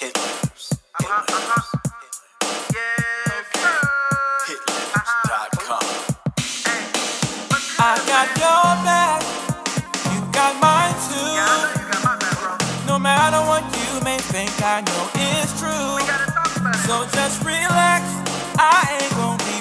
[0.00, 0.72] Hitlers.
[1.00, 1.80] Uh-huh, uh-huh.
[2.72, 3.46] Yes,
[7.78, 9.22] I got your back,
[10.14, 10.94] you got mine
[11.32, 11.80] Yeah, I know too.
[11.80, 12.56] you got my back, bro.
[12.88, 16.06] No matter what you may think, I know it's We true.
[16.06, 16.80] gotta talk about it.
[16.88, 18.04] So just relax,
[18.58, 19.58] I ain't gonna be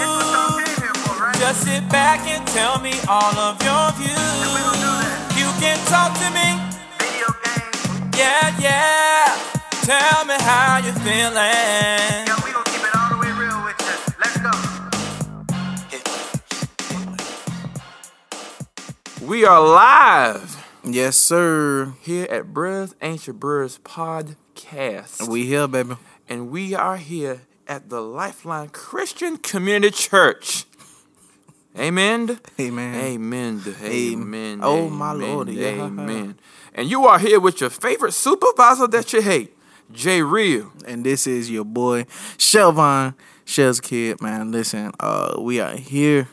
[0.00, 0.68] It's what y'all rude.
[0.80, 1.36] here for, right?
[1.38, 3.86] Just sit back and tell me all of your
[4.48, 5.04] we gon' do views.
[5.04, 5.36] that.
[5.38, 6.48] You can talk to me,
[7.00, 8.18] Video games.
[8.18, 9.23] yeah, yeah.
[9.84, 11.34] Tell me how you feeling.
[11.34, 14.14] Yeah, we gon' keep it all the way real with you.
[14.18, 14.38] Let's
[19.20, 19.26] go.
[19.26, 21.92] We are live Yes, sir.
[22.00, 25.28] here at Bruh's Ancient Brewers Podcast.
[25.28, 25.96] We here, baby.
[26.28, 30.64] and we are here at the Lifeline Christian Community Church.
[31.78, 32.38] Amen.
[32.60, 32.94] Amen.
[32.94, 33.62] Amen.
[33.82, 34.60] Amen.
[34.62, 35.68] Oh, my amen, Lord, yeah.
[35.84, 36.38] Amen.
[36.74, 39.53] And you are here with your favorite supervisor that you hate,
[39.92, 40.72] Jay Real.
[40.86, 42.04] And this is your boy
[42.38, 44.50] Shelvon Shell's kid, man.
[44.52, 46.28] Listen, uh, we are here.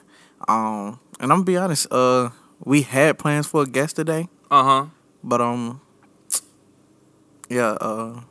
[0.47, 2.29] Um, and I'm gonna be honest, uh,
[2.63, 4.85] we had plans for a guest today, Uh huh.
[5.23, 5.81] but um,
[7.49, 8.21] yeah, uh,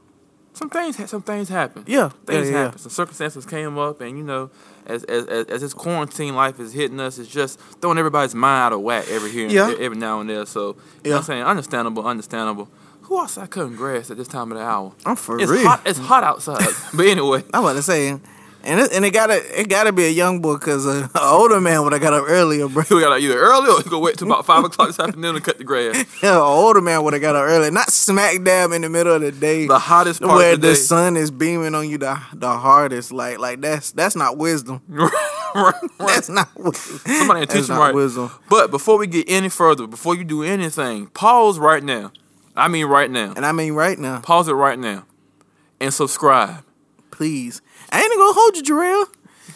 [0.55, 1.85] Some things, some things happen.
[1.87, 2.63] yeah, Things yeah, yeah.
[2.65, 2.79] happen.
[2.79, 4.51] Some circumstances came up, and you know,
[4.87, 8.73] as as as, this quarantine life is hitting us, it's just throwing everybody's mind out
[8.73, 9.73] of whack every here, Yeah.
[9.79, 10.47] every now and then.
[10.47, 11.43] So, you know what I'm saying?
[11.45, 12.69] Understandable, understandable.
[13.11, 14.93] Who else outside cutting grass at this time of the hour?
[15.05, 15.67] I'm for It's real.
[15.67, 15.83] hot.
[15.85, 16.63] It's hot outside.
[16.95, 18.21] but anyway, I'm about to say, and
[18.63, 21.93] it, and it gotta it gotta be a young boy because an older man would
[21.93, 22.85] have got up earlier, bro.
[22.89, 25.59] we got either early or go wait till about five o'clock this afternoon to cut
[25.59, 25.97] the grass.
[26.23, 29.13] Yeah, an older man would have got up early, not smack dab in the middle
[29.15, 29.67] of the day.
[29.67, 33.11] The hottest part where of the, the sun is beaming on you the the hardest.
[33.11, 34.83] Like like that's that's not wisdom.
[34.89, 36.99] right, That's not wisdom.
[37.13, 37.93] Somebody That's right.
[37.93, 38.31] wisdom.
[38.49, 42.13] But before we get any further, before you do anything, pause right now.
[42.57, 43.33] I mean, right now.
[43.37, 45.05] And I mean right now, Pause it right now,
[45.81, 46.65] and subscribe.
[47.11, 47.63] please.
[47.93, 49.07] I ain't gonna hold you, Jarrell.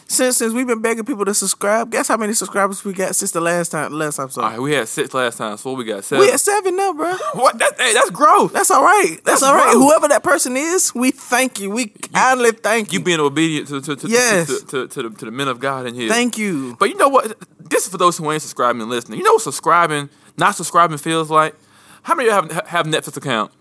[0.06, 3.30] Since since we've been begging people to subscribe, guess how many subscribers we got since
[3.32, 4.42] the last time last episode?
[4.42, 6.26] All right, we had six last time, so what we got seven.
[6.26, 7.14] we at seven now, bro.
[7.34, 7.58] What?
[7.58, 8.52] That, hey, that's growth.
[8.52, 9.16] That's all right.
[9.24, 9.72] That's, That's all right.
[9.72, 9.82] growth.
[9.82, 11.70] Whoever that person is, we thank you.
[11.70, 12.98] We kindly thank you.
[12.98, 14.46] You being obedient to to to, Yes.
[14.48, 16.08] to, to, to, the, to the men of God in here.
[16.10, 16.76] thank you.
[16.78, 17.34] But you know what?
[17.70, 19.18] This is for those who ain't subscribing and listening.
[19.18, 21.54] You know what subscribing, not subscribing feels like?
[22.04, 23.52] How many of you have have Netflix account?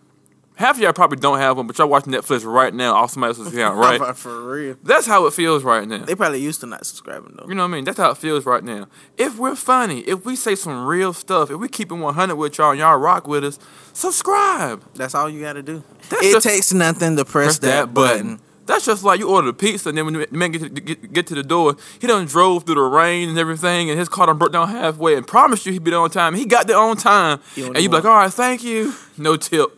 [0.56, 3.30] Half of y'all probably don't have one, but y'all watch Netflix right now off somebody
[3.32, 4.16] else's account, right?
[4.16, 4.76] For real.
[4.84, 6.06] That's how it feels right now.
[6.06, 7.48] They probably used to not subscribing though.
[7.48, 7.86] You know what I mean?
[7.86, 8.88] That's how it feels right now.
[9.18, 12.60] If we're funny, if we say some real stuff, if we keep it 100 with
[12.60, 13.58] y'all and y'all rock with us,
[13.94, 14.84] subscribe.
[14.94, 15.84] That's all you got to do.
[16.10, 18.40] That's it just- takes nothing to press, press that button.
[18.66, 21.12] That's just like you order a pizza, and then when the man get to, get,
[21.12, 24.28] get to the door, he done drove through the rain and everything, and his car
[24.28, 26.34] done broke down halfway, and promised you he'd be there on time.
[26.34, 29.78] He got there on time, and you be like, "All right, thank you, no tip."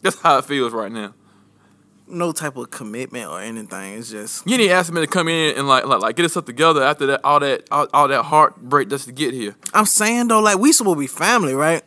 [0.00, 1.14] That's how it feels right now.
[2.06, 3.94] No type of commitment or anything.
[3.98, 6.26] It's just You need to ask me to come in and like, like, like get
[6.26, 9.56] us up together after that, all that, all, all that heartbreak just to get here.
[9.72, 11.82] I'm saying though, like we supposed to be family, right?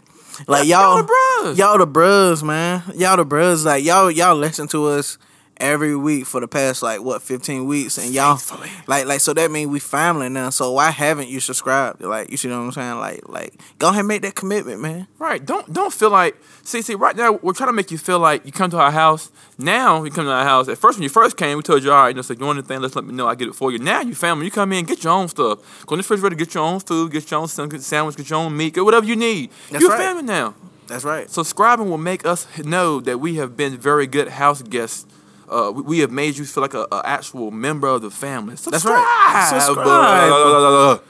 [0.47, 1.03] Like Yeah, y'all, y'all the
[1.43, 1.57] bros.
[1.59, 2.81] y'all the bros, man.
[2.95, 3.63] Y'all the bros.
[3.65, 5.19] Like y'all, y'all listen to us
[5.59, 8.39] every week for the past like what 15 weeks, and y'all
[8.87, 10.49] like like so that means we family now.
[10.49, 12.01] So why haven't you subscribed?
[12.01, 12.99] Like you see what I'm saying?
[12.99, 15.07] Like like go ahead and make that commitment, man.
[15.19, 15.43] Right.
[15.43, 18.45] Don't don't feel like see see right now we're trying to make you feel like
[18.45, 19.31] you come to our house.
[19.57, 20.67] Now you come to our house.
[20.67, 22.45] At first when you first came, we told you all right, you know, so you
[22.45, 23.27] want anything, let's let me know.
[23.27, 23.79] I get it for you.
[23.79, 25.85] Now you family, you come in, get your own stuff.
[25.85, 28.55] Go in the refrigerator, get your own food, get your own sandwich, get your own
[28.55, 29.51] meat, get whatever you need.
[29.71, 29.97] That's you right.
[29.99, 30.55] family now.
[30.87, 31.29] That's right.
[31.29, 35.05] Subscribing will make us know that we have been very good house guests.
[35.49, 38.55] Uh, we, have made you feel like a, a actual member of the family.
[38.55, 38.95] Subscribe.
[38.95, 39.61] That's right.
[39.61, 41.01] Subscribe.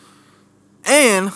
[0.85, 1.31] And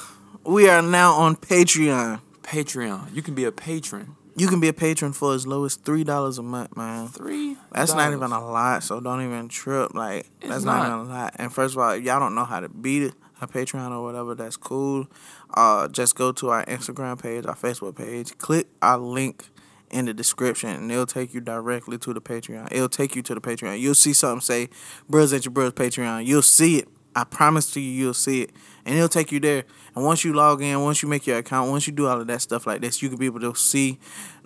[0.46, 2.22] we are now on Patreon.
[2.44, 3.14] Patreon.
[3.14, 4.16] You can be a patron.
[4.36, 7.08] You can be a patron for as low as three dollars a month, man.
[7.10, 7.58] Three.
[7.72, 9.94] That's not even a lot, so don't even trip.
[9.94, 10.88] Like It's that's not.
[10.88, 11.02] not.
[11.02, 11.36] even a lot.
[11.38, 14.04] And first of all, if y'all don't know how to beat it, a Patreon or
[14.04, 15.08] whatever, that's cool.
[15.54, 19.50] Uh, just go to our Instagram page, our Facebook page, click our link
[19.92, 22.70] in the description, and it'll take you directly to the Patreon.
[22.72, 23.80] It'll take you to the Patreon.
[23.80, 24.70] You'll see something say
[25.10, 26.88] "Bros at your Bros Patreon." You'll see it.
[27.14, 28.52] I promise to you, you'll see it,
[28.86, 29.66] and it'll take you there.
[29.96, 32.28] And once you log in, once you make your account, once you do all of
[32.28, 34.00] that stuff like this, you can be able to see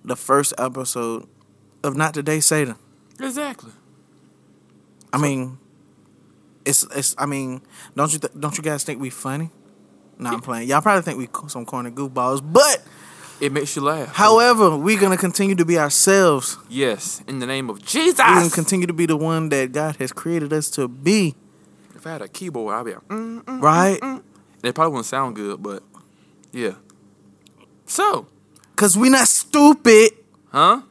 [0.04, 1.28] the first episode
[1.84, 2.76] of Not Today Satan.
[3.20, 3.72] Exactly.
[5.14, 5.60] I mean,
[6.66, 7.16] it's it's.
[7.18, 7.62] I mean,
[7.96, 9.52] don't you th- don't you guys think we funny?
[10.18, 10.68] No, I'm playing.
[10.68, 12.84] Y'all probably think we some corny goofballs, but
[13.42, 14.14] It makes you laugh.
[14.16, 16.58] however, we're gonna continue to be ourselves.
[16.70, 18.20] Yes, in the name of Jesus.
[18.20, 21.36] We're gonna continue to be the one that God has created us to be.
[21.96, 23.62] if I had a keyboard, I'd be like, mm, mm.
[23.62, 24.00] Right?
[24.64, 25.84] It probably wouldn't sound good, but
[26.52, 26.74] yeah.
[27.86, 28.28] So,
[28.76, 30.12] Cause we're not stupid.
[30.52, 30.82] huh?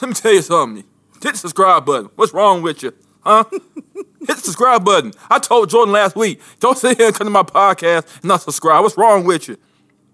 [0.00, 0.84] Let me tell you something.
[1.22, 2.10] Hit the subscribe button.
[2.16, 2.92] What's wrong with you?
[3.20, 3.44] Huh?
[3.52, 5.12] Hit the subscribe button.
[5.30, 8.42] I told Jordan last week, don't sit here and come to my podcast and not
[8.42, 8.82] subscribe.
[8.82, 9.56] What's wrong with you?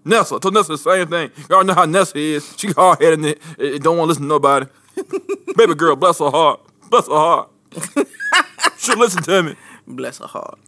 [0.05, 1.31] Nessa, I told Nessa the same thing.
[1.49, 2.55] Y'all know how Nessa is.
[2.57, 4.65] She hard headed and it, it don't want to listen to nobody.
[5.57, 6.59] Baby girl, bless her heart.
[6.89, 7.49] Bless her heart.
[8.77, 9.55] She'll listen to me.
[9.87, 10.59] Bless her heart.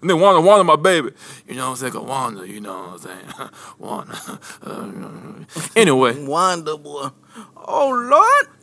[0.00, 1.10] And then Wanda, Wanda, my baby.
[1.46, 1.92] You know what I'm saying?
[1.92, 3.50] 'Cause Wanda, you know what I'm saying?
[3.78, 4.18] Wanda.
[4.60, 5.44] Uh,
[5.76, 7.08] anyway, Wonder boy.
[7.56, 8.56] Oh Lord.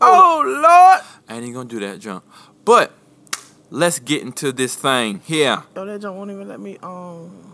[0.00, 1.04] Oh Lord.
[1.28, 2.24] I ain't even gonna do that jump.
[2.64, 2.92] But
[3.68, 5.62] let's get into this thing here.
[5.76, 6.78] Yo, that junk won't even let me.
[6.82, 7.49] Um,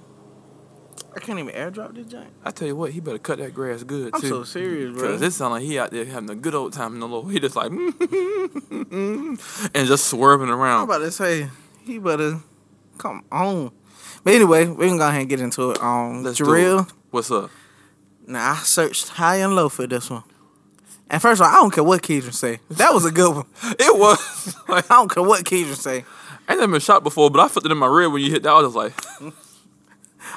[1.17, 2.29] I can't even airdrop this junk.
[2.45, 4.29] I tell you what, he better cut that grass good I'm too.
[4.29, 5.13] so serious, bro.
[5.13, 7.33] Cause it sound like he out there having a good old time in the Lord.
[7.33, 9.39] He just like and
[9.73, 10.83] just swerving around.
[10.83, 11.49] I'm about to say
[11.85, 12.41] he better
[12.99, 13.73] come on.
[14.25, 15.83] But anyway, we can go ahead and get into it.
[15.83, 16.87] Um, Let's it.
[17.11, 17.51] What's up?
[18.27, 20.25] Now I searched high and low for this one.
[21.09, 22.59] And first of all, I don't care what Keedron say.
[22.71, 23.47] That was a good one.
[23.79, 26.05] It was like I don't care what Keedron say.
[26.49, 28.31] I ain't never been shot before, but I felt it in my rib when you
[28.31, 28.51] hit that.
[28.51, 29.35] I was just like,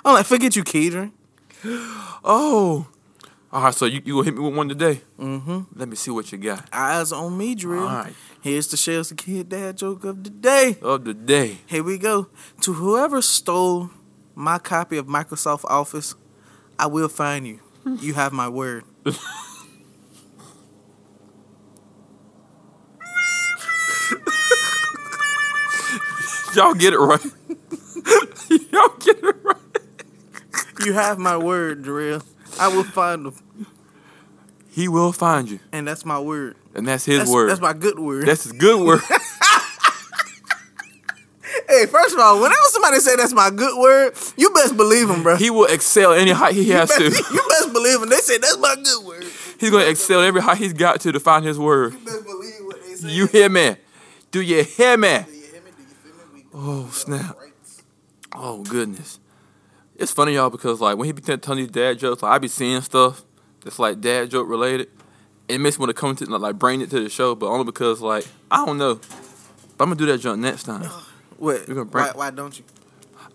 [0.06, 1.12] I'm like, forget you, Keedron.
[2.24, 2.88] oh.
[3.52, 5.02] All right, so you, you gonna hit me with one today?
[5.20, 5.62] Mm-hmm.
[5.76, 6.70] Let me see what you got.
[6.72, 7.82] Eyes on me, drill.
[7.82, 8.14] All right.
[8.42, 10.78] Here's the Shells the Kid Dad joke of the day.
[10.82, 11.58] Of the day.
[11.66, 12.30] Here we go.
[12.62, 13.90] To whoever stole
[14.36, 16.14] my copy of Microsoft Office,
[16.78, 17.60] I will find you.
[18.02, 18.84] You have my word.
[26.56, 27.22] Y'all get it right.
[28.72, 29.56] Y'all get it right.
[30.84, 32.22] You have my word, Drill.
[32.60, 33.34] I will find him.
[34.70, 36.56] He will find you, And that's my word.
[36.74, 37.50] and that's his That's, word.
[37.50, 38.26] that's my good word.
[38.28, 39.02] That's his good word.
[41.68, 45.24] hey, first of all, whenever somebody say that's my good word, you best believe him,
[45.24, 45.36] bro.
[45.36, 47.16] he will excel any height he has you to.
[47.34, 48.10] You best believe him.
[48.10, 49.26] They say that's my good word.
[49.60, 51.94] He's gonna excel every height he's got to to find his word.
[51.94, 53.10] You best believe what they say.
[53.10, 53.76] You hear me?
[54.32, 55.20] Do you hear me?
[55.26, 55.72] Do you hear me?
[55.76, 56.46] Do you feel me?
[56.54, 57.38] We- Oh snap!
[58.34, 59.20] Oh goodness!
[60.00, 62.48] It's funny y'all because like when he be telling these dad jokes, like I be
[62.48, 63.24] seeing stuff
[63.64, 64.90] that's like dad joke related.
[65.50, 67.66] It makes me want to come to like bring it to the show, but only
[67.66, 68.96] because like I don't know.
[68.96, 70.84] But I'm gonna do that junk next time.
[71.38, 71.66] What?
[71.66, 72.64] Bring- Why, why don't you?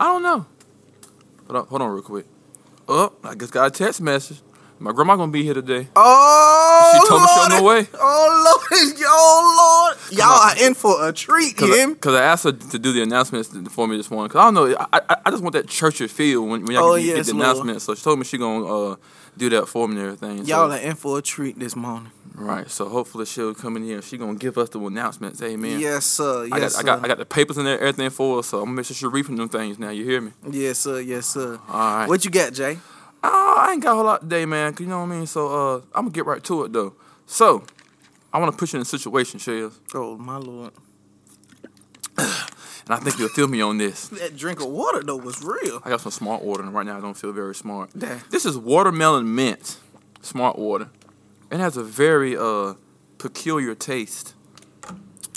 [0.01, 0.47] I don't know.
[1.47, 2.27] Hold on, hold on real quick.
[2.89, 4.41] Oh, I just got a text message.
[4.81, 5.89] My grandma gonna be here today.
[5.97, 7.63] Oh, She told me she on Lord.
[7.63, 7.99] the way.
[8.01, 11.89] Oh Lord, oh Lord, y'all are in for a treat, you hear?
[11.95, 14.29] Because I asked her to do the announcements for me this morning.
[14.29, 16.91] Because I don't know, I, I, I just want that churchy feel when, when y'all
[16.93, 17.45] Oh, get, get the Lord.
[17.45, 17.83] announcement.
[17.83, 18.97] So she told me she gonna uh,
[19.37, 20.39] do that for me and everything.
[20.39, 22.11] Y'all so, are in for a treat this morning.
[22.35, 22.69] right.
[22.69, 25.41] So hopefully she'll come in here and she gonna give us the announcements.
[25.41, 25.79] Amen.
[25.79, 26.45] Yes, sir.
[26.47, 27.05] I got, Yes, I got.
[27.05, 28.43] I got the papers in there, everything for her.
[28.43, 29.79] So I'm gonna make sure she read from them things.
[29.79, 30.33] Now you hear me?
[30.51, 30.99] Yes, sir.
[31.01, 31.59] Yes, sir.
[31.69, 32.09] All right.
[32.09, 32.79] What you got, Jay?
[33.27, 34.75] Oh, I ain't got a whole lot today, man.
[34.79, 35.27] you know what I mean.
[35.27, 36.95] So uh, I'm gonna get right to it though.
[37.27, 37.65] So
[38.33, 40.73] I want to push you in a situation, Shells, Oh my lord,
[42.19, 42.27] and
[42.91, 44.09] I think you'll feel me on this.
[44.09, 45.81] that drink of water though was real.
[45.85, 47.91] I got some smart water, and right now I don't feel very smart.
[47.97, 48.21] Damn.
[48.31, 49.79] This is watermelon mint,
[50.21, 50.91] smart water.
[51.51, 52.75] It has a very uh
[53.19, 54.35] peculiar taste.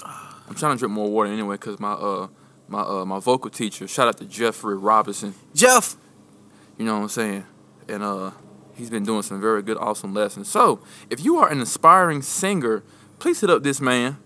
[0.04, 2.28] I'm trying to drink more water anyway, cause my uh
[2.68, 5.36] my uh my vocal teacher, shout out to Jeffrey Robinson.
[5.56, 5.96] Jeff,
[6.78, 7.46] You know what I'm saying?
[7.90, 8.32] And uh,
[8.76, 10.48] he's been doing some very good, awesome lessons.
[10.50, 12.84] So, if you are an aspiring singer,
[13.20, 14.18] please hit up this man.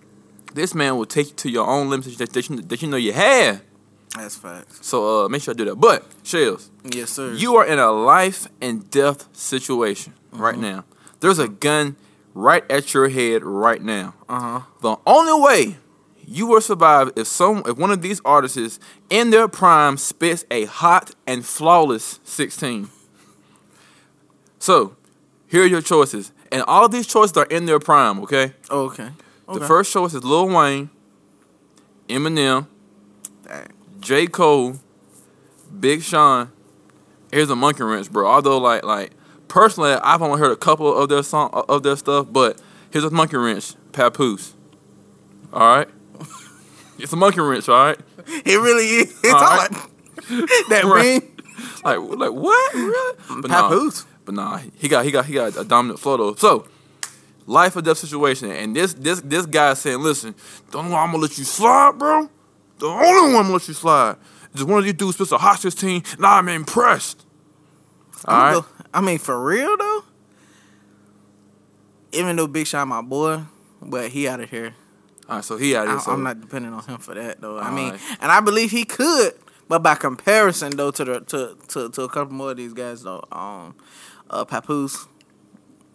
[0.54, 2.98] This man will take you to your own limits that, that, you, that you know
[2.98, 3.62] you have.
[4.16, 4.86] that's facts.
[4.86, 5.76] So, uh, make sure I do that.
[5.76, 7.34] But, Shells, Yes, sir.
[7.34, 10.84] you are in a life and death situation right now.
[11.22, 11.96] There's a gun
[12.34, 14.16] right at your head right now.
[14.28, 14.62] Uh huh.
[14.82, 15.78] The only way
[16.26, 20.66] you will survive if some if one of these artists in their prime spits a
[20.66, 22.90] hot and flawless 16.
[24.62, 24.96] So,
[25.48, 26.32] here are your choices.
[26.52, 28.54] And all of these choices are in their prime, okay?
[28.70, 29.10] Okay.
[29.50, 29.60] okay.
[29.60, 30.92] The first choice is Lil Wayne,
[32.08, 32.68] Eminem,
[33.48, 33.68] Dang.
[34.00, 34.28] J.
[34.28, 34.76] Cole,
[35.80, 36.52] Big Sean.
[37.32, 38.28] Here's a monkey wrench, bro.
[38.30, 39.12] Although like like
[39.48, 43.10] personally I've only heard a couple of their song of their stuff, but here's a
[43.10, 44.54] monkey wrench, Papoose.
[45.52, 45.88] Alright?
[47.00, 47.98] It's a monkey wrench, alright?
[48.28, 49.20] It really is.
[49.24, 49.72] It's All hard.
[50.70, 51.04] that Right.
[51.04, 51.40] ring.
[51.84, 52.74] Like like what?
[52.76, 53.18] Really?
[53.42, 54.06] But Papoose.
[54.26, 56.36] But nah, he got he got he got a dominant flow though.
[56.36, 56.68] So
[57.48, 60.36] life or death situation, and this this this guy saying, listen,
[60.72, 62.30] the only one I'm gonna let you slide, bro.
[62.80, 64.18] The only one I'm gonna let you slide.
[64.54, 67.26] Is one of you dudes spits a hot 16, and I'm impressed.
[68.26, 68.54] All I'ma right.
[68.56, 70.04] go- I mean, for real though.
[72.12, 73.42] Even though Big Sean my boy,
[73.82, 74.76] but he out of here.
[75.30, 76.00] All right, so he out I, here.
[76.02, 77.58] So I'm not depending on him for that though.
[77.58, 78.02] I mean, Alright.
[78.20, 79.34] and I believe he could,
[79.70, 83.04] but by comparison though to the to to, to a couple more of these guys
[83.04, 83.76] though, um,
[84.32, 85.08] uh, Papoose,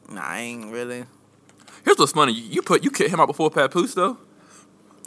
[0.09, 1.05] nah, I ain't really.
[1.85, 2.33] Here's what's funny.
[2.33, 4.19] You, you put you kicked him out before Papoose though.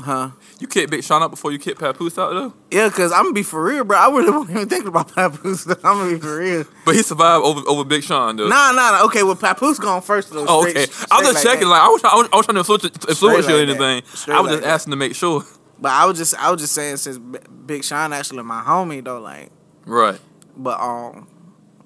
[0.01, 0.29] Huh?
[0.61, 2.53] You kicked Big Sean out before you kicked Papoose out though.
[2.71, 3.97] Yeah, cause I'm gonna be for real, bro.
[3.97, 5.65] I really wasn't even thinking about Papoose.
[5.65, 5.73] Though.
[5.83, 6.63] I'm gonna be for real.
[6.85, 8.47] But he survived over over Big Sean though.
[8.47, 9.05] Nah, nah, nah.
[9.07, 10.45] Okay, well, Papoose gone first though.
[10.47, 10.91] Oh, straight- okay.
[11.11, 11.67] I was just like checking.
[11.67, 11.73] that.
[11.73, 13.83] Like, I was, I was, I was trying to influence, influence you or like that.
[13.83, 14.03] anything.
[14.15, 14.73] Straight I was like just that.
[14.73, 15.43] asking to make sure.
[15.81, 19.19] But I was just, I was just saying, since Big Sean actually my homie though,
[19.19, 19.49] like,
[19.85, 20.19] Right.
[20.55, 21.27] but um,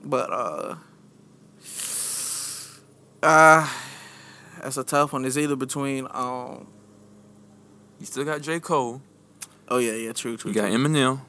[0.03, 0.75] but uh,
[3.24, 3.68] uh,
[4.62, 5.25] that's a tough one.
[5.25, 6.68] It's either between um,
[8.00, 9.01] You still got J Cole.
[9.70, 10.51] oh yeah, yeah, true, true.
[10.51, 10.77] You got true.
[10.77, 11.22] Eminem.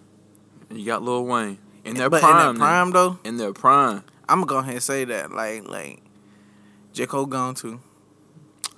[0.71, 1.59] And you got Lil Wayne.
[1.85, 2.49] In their but prime.
[2.51, 3.19] in that prime though.
[3.25, 4.03] In their prime.
[4.29, 6.01] I'm gonna go ahead and say that, like, like,
[6.95, 7.81] J Cole gone too.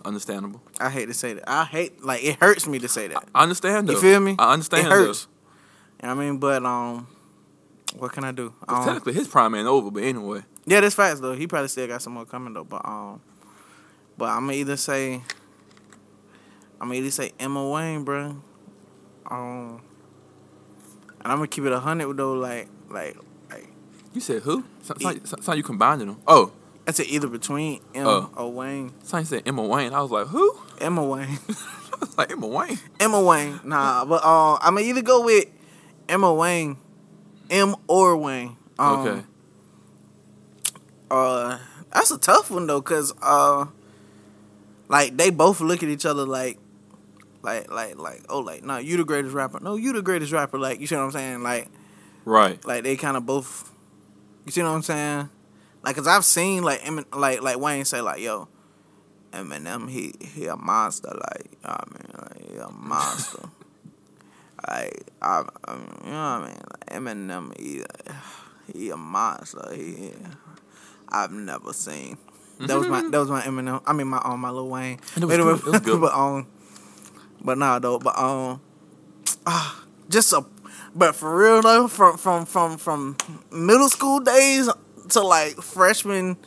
[0.04, 0.60] Understandable.
[0.80, 1.48] I hate to say that.
[1.48, 3.24] I hate like it hurts me to say that.
[3.34, 3.94] I understand though.
[3.94, 4.36] You feel me?
[4.38, 5.24] I understand It hurts.
[5.26, 5.30] though.
[6.02, 7.06] You know what I mean, but um,
[7.98, 8.52] what can I do?
[8.66, 10.42] 'Cause Um, technically his prime ain't over, but anyway.
[10.66, 11.34] Yeah, that's facts though.
[11.34, 12.64] He probably still got some more coming though.
[12.64, 13.20] But um,
[14.18, 15.14] but I'm gonna either say,
[16.80, 18.36] I'm gonna either say Emma Wayne, bro.
[19.30, 19.80] Um,
[21.20, 22.34] and I'm gonna keep it a hundred though.
[22.34, 23.16] Like, like,
[23.50, 23.66] like
[24.14, 24.64] You said who?
[24.82, 26.20] Sounds like you combining them.
[26.26, 26.52] Oh,
[26.86, 28.30] I said either between Emma Oh.
[28.44, 28.92] or Wayne.
[29.12, 29.92] you said Emma Wayne.
[29.92, 30.56] I was like, who?
[30.80, 31.38] Emma Wayne.
[31.48, 32.78] I was like Emma Wayne.
[33.00, 33.58] Emma Wayne.
[33.64, 35.46] Nah, but uh, I'm gonna either go with
[36.08, 36.76] Emma Wayne,
[37.50, 38.56] M or Wayne.
[38.78, 39.22] Um, Okay.
[41.10, 41.58] Uh,
[41.92, 43.66] that's a tough one though, cause uh,
[44.88, 46.58] like they both look at each other like,
[47.42, 49.60] like, like, like, oh, like, no, you the greatest rapper.
[49.60, 50.58] No, you the greatest rapper.
[50.58, 51.42] Like, you see what I'm saying?
[51.42, 51.68] Like,
[52.24, 52.64] Right.
[52.64, 53.72] like they kind of both.
[54.44, 55.28] You see what I'm saying?
[55.84, 58.48] Like, cause I've seen like Emin, like like Wayne say like, yo,
[59.32, 61.10] Eminem, he he a monster.
[61.14, 63.42] Like, you know I mean, like, he a monster.
[64.68, 66.60] like, I, I mean, you know what I mean?
[66.70, 67.82] Like, Eminem, he
[68.72, 69.68] he a monster.
[69.72, 70.12] He
[71.08, 72.18] I've never seen.
[72.60, 73.82] That was my that was my Eminem.
[73.86, 74.98] I mean my um my Lil Wayne.
[75.14, 75.66] And it was Anyway, good.
[75.66, 76.00] It was good.
[76.06, 76.46] but um,
[77.42, 77.98] but nah though.
[77.98, 78.60] But um,
[79.46, 80.44] ah, just a.
[80.94, 83.16] But for real though, from from from from
[83.52, 84.70] middle school days
[85.10, 86.38] to like freshman,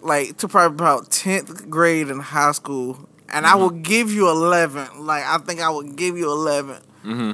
[0.00, 5.04] like to probably about tenth grade in high school, and I will give you eleven.
[5.06, 6.82] Like I think I would give you eleven.
[7.04, 7.32] Mm-hmm.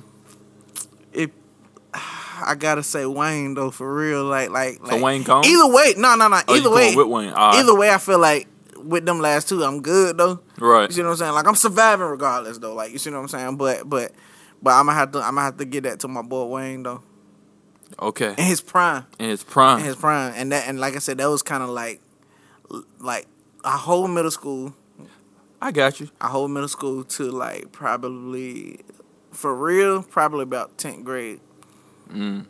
[2.45, 5.45] I gotta say Wayne though, for real, like like So Wayne gone?
[5.45, 6.41] Either way, no no no.
[6.49, 7.33] Oh, Either way, with Wayne.
[7.33, 7.55] Right.
[7.57, 10.41] either way, I feel like with them last two, I'm good though.
[10.59, 10.89] Right.
[10.89, 11.33] You see what I'm saying?
[11.33, 12.75] Like I'm surviving regardless though.
[12.75, 13.57] Like you see what I'm saying?
[13.57, 14.13] But but
[14.63, 16.83] but I'm gonna have to I'm gonna have to get that to my boy Wayne
[16.83, 17.03] though.
[18.01, 18.35] Okay.
[18.37, 19.07] In his prime.
[19.19, 19.81] In his prime.
[19.81, 20.33] In his prime.
[20.37, 22.01] And that and like I said, that was kinda like
[23.01, 23.27] like
[23.65, 24.75] a whole middle school.
[25.61, 26.09] I got you.
[26.21, 28.81] A whole middle school to like probably
[29.33, 31.41] for real, probably about tenth grade.
[32.09, 32.47] Mm.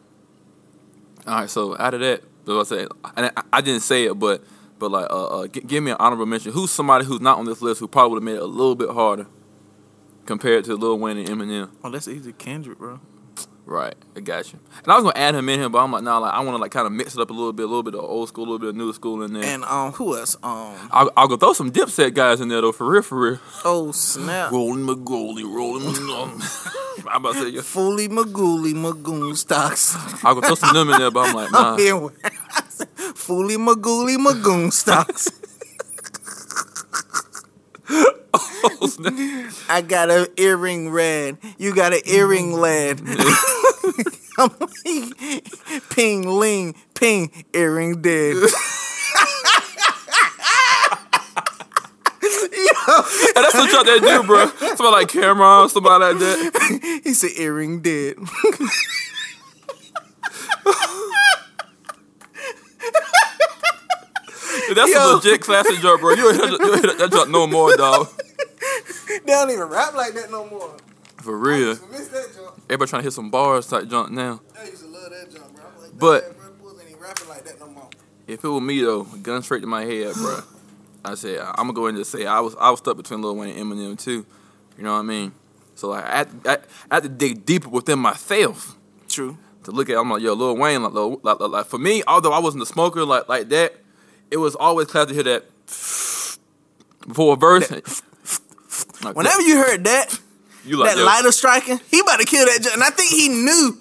[1.26, 1.50] All right.
[1.50, 4.42] So out of that, I said, and I, I didn't say it, but
[4.78, 6.52] but like, uh, uh g- give me an honorable mention.
[6.52, 8.74] Who's somebody who's not on this list who probably would have made it a little
[8.74, 9.26] bit harder
[10.24, 11.70] compared to Lil Wayne and Eminem?
[11.84, 12.32] Oh, that's easy.
[12.32, 13.00] Kendrick, bro.
[13.68, 14.58] Right, I got you.
[14.82, 16.56] And I was gonna add him in here, but I'm like, nah, like I want
[16.56, 18.26] to like kind of mix it up a little bit, a little bit of old
[18.28, 19.44] school, a little bit of new school in there.
[19.44, 20.36] And um who else?
[20.42, 23.38] Um I'll, I'll go throw some Dipset guys in there though, for real, for real.
[23.66, 24.52] oh snap.
[24.52, 25.84] Rolling McGoldie, rolling.
[27.08, 27.60] I'm about to say, yeah.
[27.60, 29.94] Fooly Magooly Magoon stocks.
[30.24, 31.76] I'll go throw some them in there, but I'm like, nah.
[31.76, 35.30] Fooly Magooly Magoon stocks.
[38.80, 39.14] Oh, snap.
[39.68, 41.38] I got an earring red.
[41.58, 42.98] You got an earring lead.
[44.38, 48.36] I'm like, ping ling, ping, earring dead.
[52.88, 54.46] And that's the truck they do, bro.
[54.46, 57.00] Somebody like Cam'ron, somebody like that.
[57.04, 58.16] He said earring dead.
[64.74, 64.98] That's Yo.
[64.98, 66.14] a legit classic joke, bro.
[66.14, 68.08] You ain't that- that joke no more, dog.
[69.08, 70.76] they don't even rap like that no more.
[71.28, 71.72] For real.
[71.72, 72.54] I miss that jump.
[72.70, 74.40] Everybody trying to hit some bars type junk now.
[74.58, 75.44] I used to love that jump,
[75.78, 77.90] like, But- damn, bro, Bulls ain't even rapping like no.
[78.26, 80.40] If it were me though, gun straight to my head, bro.
[81.04, 83.20] I said I'm gonna go ahead and just say I was I was stuck between
[83.20, 84.24] Lil Wayne and Eminem too.
[84.78, 85.32] You know what I mean?
[85.74, 86.56] So like, I, had- I,
[86.90, 88.74] I had to dig deeper within myself
[89.06, 89.36] True.
[89.64, 89.98] to look at.
[89.98, 92.62] I'm like, yo, Lil Wayne, like, Lil- like, like, like for me, although I wasn't
[92.62, 93.74] a smoker like like that,
[94.30, 95.44] it was always class to hear that
[97.06, 97.70] before a verse.
[99.00, 100.18] Like, Whenever you heard that,
[100.68, 102.74] you like that yo, lighter striking, he about to kill that jump.
[102.74, 103.80] And I think he knew.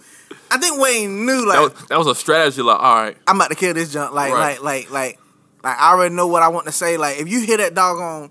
[0.49, 2.61] I think Wayne knew, like, that was, that was a strategy.
[2.61, 4.13] Like, all right, I'm about to kill this junk.
[4.13, 4.61] Like, Right.
[4.61, 5.19] like, like, like,
[5.63, 6.97] like, I already know what I want to say.
[6.97, 8.29] Like, if you hear that doggone,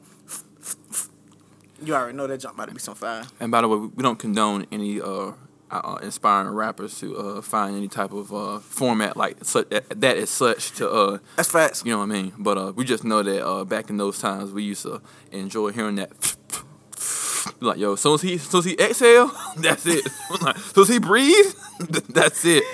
[1.83, 3.25] you already know that jump about to be some fire.
[3.39, 5.33] And by the way, we don't condone any uh
[5.71, 10.17] uh, inspiring rappers to uh, find any type of uh, format like such, that, that
[10.17, 11.83] is such to uh, That's facts.
[11.85, 12.33] you know what I mean.
[12.39, 15.73] But uh, we just know that uh, back in those times we used to enjoy
[15.73, 16.11] hearing that.
[17.61, 20.07] Like yo, as soon as he, as soon as he exhale, that's it.
[20.43, 21.55] like, soon as he breathe,
[22.09, 22.65] that's it.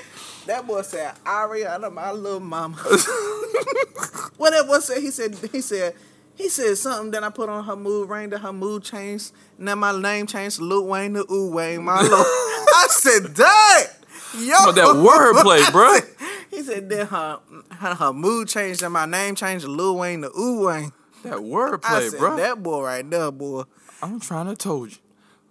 [0.47, 2.77] That boy said, Ariana, my little mama.
[4.37, 5.95] what that boy said, he said, he said,
[6.35, 7.13] he said something.
[7.13, 9.33] Then I put on her mood ring, then her mood changed.
[9.57, 12.13] Now my name changed to Lil Wayne to Ooh Wayne, my lord.
[12.13, 13.87] I said, that.
[14.37, 15.99] Yo, But that wordplay, bro.
[16.51, 17.39] He said then her,
[17.71, 20.93] her her mood changed and my name changed to Lil Wayne to Ooh Wayne.
[21.23, 22.37] That wordplay, bro.
[22.37, 23.63] that boy right there, boy.
[24.03, 24.99] I'm trying to told you.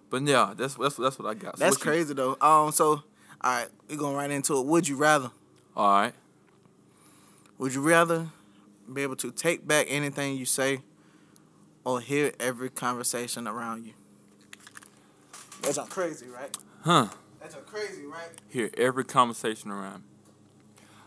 [0.09, 1.57] But yeah, that's that's that's what I got.
[1.57, 2.37] So That's what you- crazy though.
[2.41, 3.03] Um, so all
[3.43, 4.65] right, we going right into it.
[4.65, 5.31] Would you rather?
[5.75, 6.13] all right.
[7.57, 8.27] Would you rather
[8.91, 10.81] be able to take back anything you say
[11.85, 13.93] or hear every conversation around you?
[15.61, 16.49] That's crazy, right?
[16.83, 17.07] Huh.
[17.39, 18.29] That's crazy, right?
[18.49, 20.03] Hear every conversation around.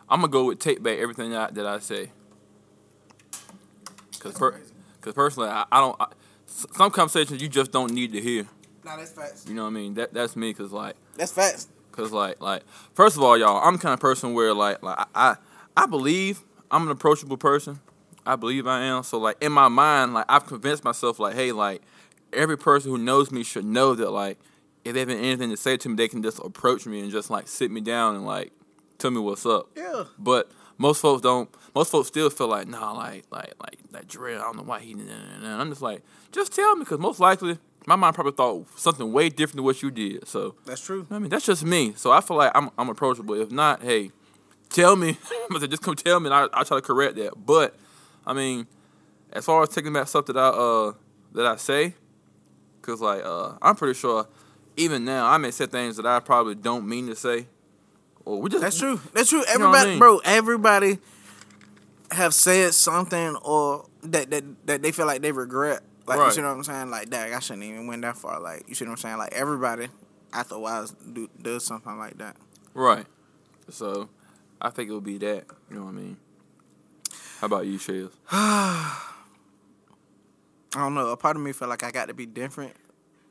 [0.08, 2.10] I'm gonna go with take back everything that I, that I say.
[4.12, 4.72] Cause, That's per, crazy.
[5.00, 5.96] cause personally, I, I don't.
[6.00, 6.06] I,
[6.54, 8.46] some conversations you just don't need to hear.
[8.84, 9.46] Nah, that's facts.
[9.48, 9.94] You know what I mean?
[9.94, 10.52] That that's me.
[10.54, 11.68] Cause like, That's facts.
[11.92, 12.62] cause like, like,
[12.94, 15.36] first of all, y'all, I'm the kind of person where like, like I, I,
[15.76, 17.80] I believe I'm an approachable person.
[18.26, 19.02] I believe I am.
[19.02, 21.82] So like in my mind, like I've convinced myself, like, hey, like
[22.32, 24.38] every person who knows me should know that like
[24.84, 27.30] if they have anything to say to me, they can just approach me and just
[27.30, 28.52] like sit me down and like
[28.98, 29.70] tell me what's up.
[29.76, 30.04] Yeah.
[30.18, 31.48] But most folks don't.
[31.74, 34.34] Most folks still feel like, nah, like, like, like, like Dre.
[34.34, 34.94] I don't know why he.
[34.94, 35.60] Nah, nah, nah.
[35.60, 36.02] I'm just like,
[36.32, 39.82] just tell me, because most likely my mind probably thought something way different than what
[39.82, 40.26] you did.
[40.26, 41.06] So That's true.
[41.10, 41.92] I mean, that's just me.
[41.96, 43.34] So I feel like I'm I'm approachable.
[43.34, 44.10] If not, hey,
[44.70, 45.18] tell me.
[45.68, 47.32] Just come tell me, and I I try to correct that.
[47.36, 47.76] But
[48.26, 48.66] I mean,
[49.32, 50.92] as far as taking back stuff that I uh
[51.32, 51.94] that I say,
[52.82, 54.26] cause like uh I'm pretty sure
[54.76, 57.46] even now I may say things that I probably don't mean to say.
[58.24, 59.00] Or we just That's true.
[59.12, 59.38] That's true.
[59.40, 59.98] know what I Everybody, mean?
[59.98, 60.98] bro, everybody
[62.10, 65.82] have said something or that that that they feel like they regret.
[66.06, 66.32] Like you Right.
[66.32, 66.90] see what I'm saying?
[66.90, 68.40] Like, dang, I shouldn't even went that far.
[68.40, 69.18] Like, you see what I'm saying?
[69.18, 69.88] Like everybody
[70.32, 72.36] after a while do does something like that.
[72.74, 73.06] Right.
[73.70, 74.08] So
[74.60, 75.44] I think it would be that.
[75.70, 76.16] You know what I mean?
[77.40, 78.12] How about you, Shells?
[78.30, 79.00] I
[80.74, 81.08] don't know.
[81.08, 82.74] A part of me feel like I got to be different.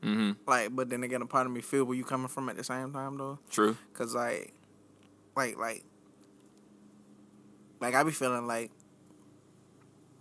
[0.04, 0.32] Mm-hmm.
[0.50, 2.64] Like, but then again, a part of me feel where you coming from at the
[2.64, 3.40] same time though.
[3.50, 3.78] True.
[3.94, 4.54] Cause like,
[5.36, 5.84] like, like,
[7.80, 8.72] like I be feeling like,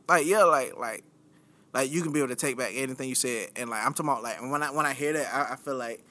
[0.08, 1.04] like yeah, like, like,
[1.72, 4.10] like you can be able to take back anything you said, and like I'm talking
[4.10, 6.04] about like when I when I hear that, I, I feel like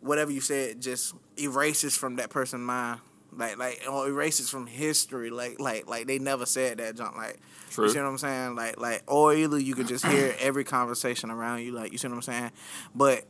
[0.00, 3.00] whatever you said just erases from that person's mind,
[3.32, 7.38] like like or erases from history, like like like they never said that junk, like.
[7.68, 7.86] True.
[7.86, 8.54] You see what I'm saying?
[8.54, 12.08] Like, like, or either you could just hear every conversation around you, like, you see
[12.08, 12.52] what I'm saying?
[12.94, 13.24] But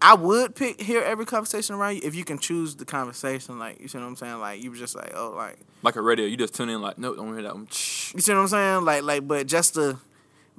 [0.00, 3.58] I would pick hear every conversation around you if you can choose the conversation.
[3.58, 4.38] Like, you see what I'm saying?
[4.38, 6.98] Like, you were just like, oh, like, Like a radio, you just tune in like,
[6.98, 7.64] no, don't hear that one.
[7.64, 8.84] You see what I'm saying?
[8.84, 9.98] Like, like, but just to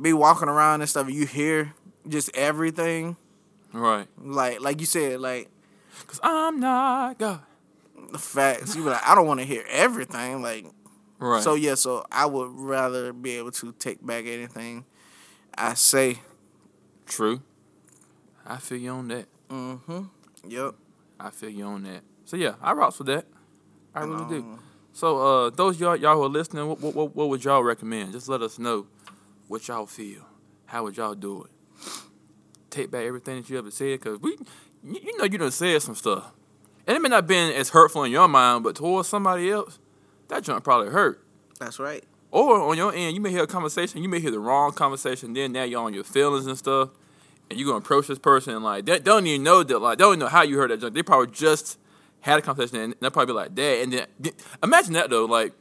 [0.02, 1.74] be walking around and stuff, you hear
[2.08, 3.16] just everything.
[3.72, 4.08] Right.
[4.22, 5.50] Like, like you said, like
[6.08, 7.42] Cause I'm not God.
[8.12, 8.76] the facts.
[8.76, 10.42] You be like, I don't want to hear everything.
[10.42, 10.66] Like,
[11.20, 11.44] Right.
[11.44, 14.86] so yeah, so I would rather be able to take back anything
[15.58, 16.20] I say.
[17.06, 17.42] True.
[18.50, 19.28] I feel you on that.
[19.50, 20.02] Mm-hmm.
[20.50, 20.76] Yep.
[21.20, 22.02] I feel you on that.
[22.26, 23.26] So yeah, I rocks with that.
[23.96, 24.38] I really do.
[24.40, 24.60] Um,
[24.92, 28.12] So uh, those y'all y'all who are listening, what, what what what would y'all recommend?
[28.12, 28.88] Just let us know
[29.48, 30.26] what y'all feel.
[30.66, 31.52] How would y'all do it?
[32.70, 34.32] Take back everything that you ever said, cause we,
[34.84, 36.32] you, you know, you done said some stuff,
[36.86, 39.80] and it may not been as hurtful in your mind, but towards somebody else,
[40.28, 41.24] that junk probably hurt.
[41.60, 42.04] That's right.
[42.32, 45.34] Or on your end, you may hear a conversation, you may hear the wrong conversation,
[45.34, 46.90] then now you're on your feelings and stuff,
[47.50, 50.04] and you're gonna approach this person and like they don't even know that like they
[50.04, 50.94] don't even know how you heard that junk.
[50.94, 51.78] They probably just
[52.22, 53.82] had a conversation and they'll probably be like that.
[53.82, 54.34] And then
[54.64, 55.54] imagine that though, like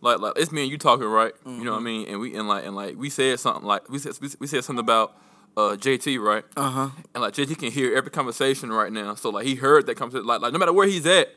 [0.00, 1.32] like like it's me and you talking, right?
[1.44, 2.08] You know what I mean?
[2.08, 4.80] And we and like and like we said something like we said we said something
[4.80, 5.16] about
[5.56, 6.44] uh JT, right?
[6.56, 6.88] Uh huh.
[7.14, 9.14] And like JT can hear every conversation right now.
[9.14, 11.28] So like he heard that conversation like like no matter where he's at,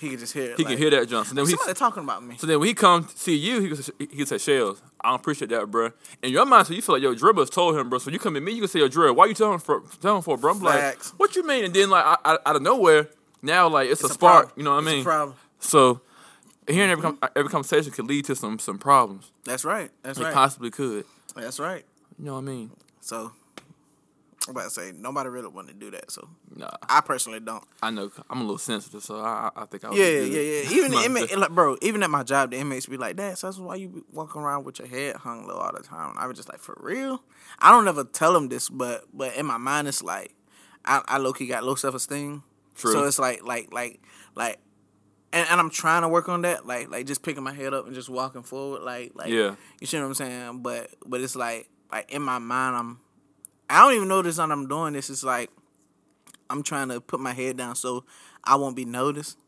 [0.00, 0.56] He can just hear it.
[0.56, 1.26] he like, can hear that junk.
[1.26, 2.36] So then he Somebody talking about me.
[2.38, 3.60] so then when he come see you,
[3.98, 5.90] he he say, Shells, I don't appreciate that, bro.
[6.22, 7.98] In your mind, so you feel like, your Dribbler's told him, bro.
[7.98, 10.22] So you come at me, you can say, yo, Drill, why you telling for, telling
[10.22, 10.52] for, bro?
[10.52, 11.64] I'm like, what you mean?
[11.64, 13.08] And then, like, I, I, out of nowhere,
[13.42, 14.46] now, like, it's, It's a spark.
[14.46, 14.52] problem.
[14.58, 15.04] You know what It's I a mean?
[15.04, 15.36] problem.
[15.60, 16.00] So
[16.68, 19.30] hearing every, com- every conversation could lead to some some problems.
[19.44, 19.90] That's right.
[20.02, 20.32] That's It right.
[20.34, 21.04] possibly could.
[21.34, 21.84] That's right.
[22.18, 22.70] You know what I mean?
[23.00, 23.32] So
[24.48, 26.10] I'm about to say nobody really want to do that.
[26.10, 26.26] So
[26.56, 27.62] Nah, I personally don't.
[27.82, 30.64] I know I'm a little sensitive, so I, I think I would Yeah, yeah, it.
[30.70, 30.76] yeah.
[30.76, 33.58] Even inmate, like, bro, even at my job, the inmates be like, "Dad, so that's
[33.58, 36.36] why you be walking around with your head hung low all the time." I was
[36.36, 37.22] just like, "For real?"
[37.58, 40.34] I don't ever tell them this, but but in my mind, it's like,
[40.86, 42.42] I, I low key got low self esteem.
[42.76, 42.92] True.
[42.92, 44.00] So it's like like like
[44.34, 44.58] like
[45.32, 47.84] and, and I'm trying to work on that, like like just picking my head up
[47.86, 49.56] and just walking forward, like like Yeah.
[49.80, 50.62] you see what I'm saying?
[50.62, 53.00] But but it's like like in my mind I'm
[53.70, 55.08] I don't even notice that I'm doing this.
[55.10, 55.50] It's like
[56.50, 58.04] I'm trying to put my head down so
[58.42, 59.38] I won't be noticed.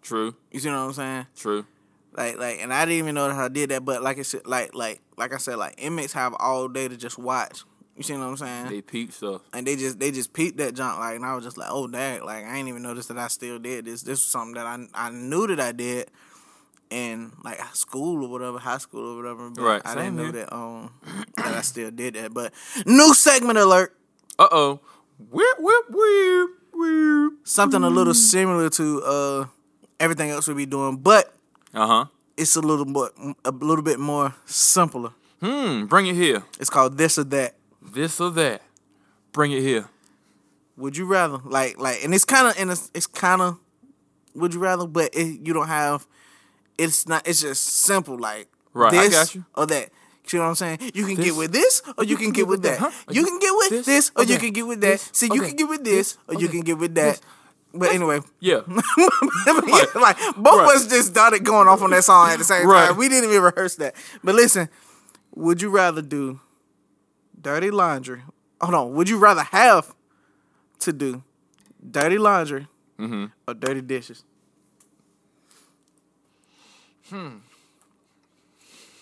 [0.00, 0.36] True.
[0.52, 1.26] You see what I'm saying?
[1.36, 1.66] True.
[2.12, 4.46] Like like and I didn't even know that I did that, but like I said
[4.46, 7.64] like like like I said, like inmates have all day to just watch.
[7.96, 8.68] You see what I'm saying?
[8.68, 9.42] They peep stuff.
[9.52, 11.88] and they just they just peeped that junk like and I was just like, oh
[11.88, 14.02] dang, like I ain't even noticed that I still did this.
[14.02, 16.10] This was something that I I knew that I did
[16.94, 19.50] in like school or whatever, high school or whatever.
[19.50, 20.90] But Right, I didn't know that um
[21.36, 22.32] that I still did that.
[22.32, 22.52] But
[22.86, 23.96] new segment alert.
[24.38, 24.80] Uh oh.
[25.18, 27.32] Whip whip whip whip.
[27.44, 29.46] Something a little similar to uh
[29.98, 31.34] everything else we be doing, but
[31.74, 32.04] Uh huh.
[32.36, 33.10] it's a little more
[33.44, 35.10] a little bit more simpler.
[35.40, 35.86] Hmm.
[35.86, 36.42] Bring it here.
[36.60, 37.54] It's called this or that.
[37.82, 38.62] This or that.
[39.32, 39.88] Bring it here.
[40.76, 43.58] Would you rather like like and it's kind of and it's, it's kind of
[44.34, 46.06] would you rather but it, you don't have
[46.78, 49.90] it's not it's just simple like Right, this or that.
[50.32, 50.78] You know what I'm saying?
[50.94, 53.52] You can This- get with this or you can get with that you can get
[53.52, 54.10] with This?
[54.16, 54.98] or you can get with that.
[55.12, 57.20] See you can get with this or you can get with that.
[57.74, 58.20] But anyway.
[58.40, 58.60] Yeah.
[58.66, 60.76] like both of Right.
[60.76, 62.88] us just started going off on that song at the same Right.
[62.88, 62.96] time.
[62.96, 63.94] We didn't even rehearse that.
[64.22, 64.68] But listen
[65.34, 66.40] would you rather do
[67.40, 68.22] dirty laundry?
[68.60, 68.94] Hold on.
[68.94, 69.94] Would you rather have
[70.80, 71.22] to do
[71.90, 72.66] dirty laundry
[72.98, 73.24] Mm-hmm.
[73.48, 74.24] or dirty dishes?
[77.10, 77.36] Hmm.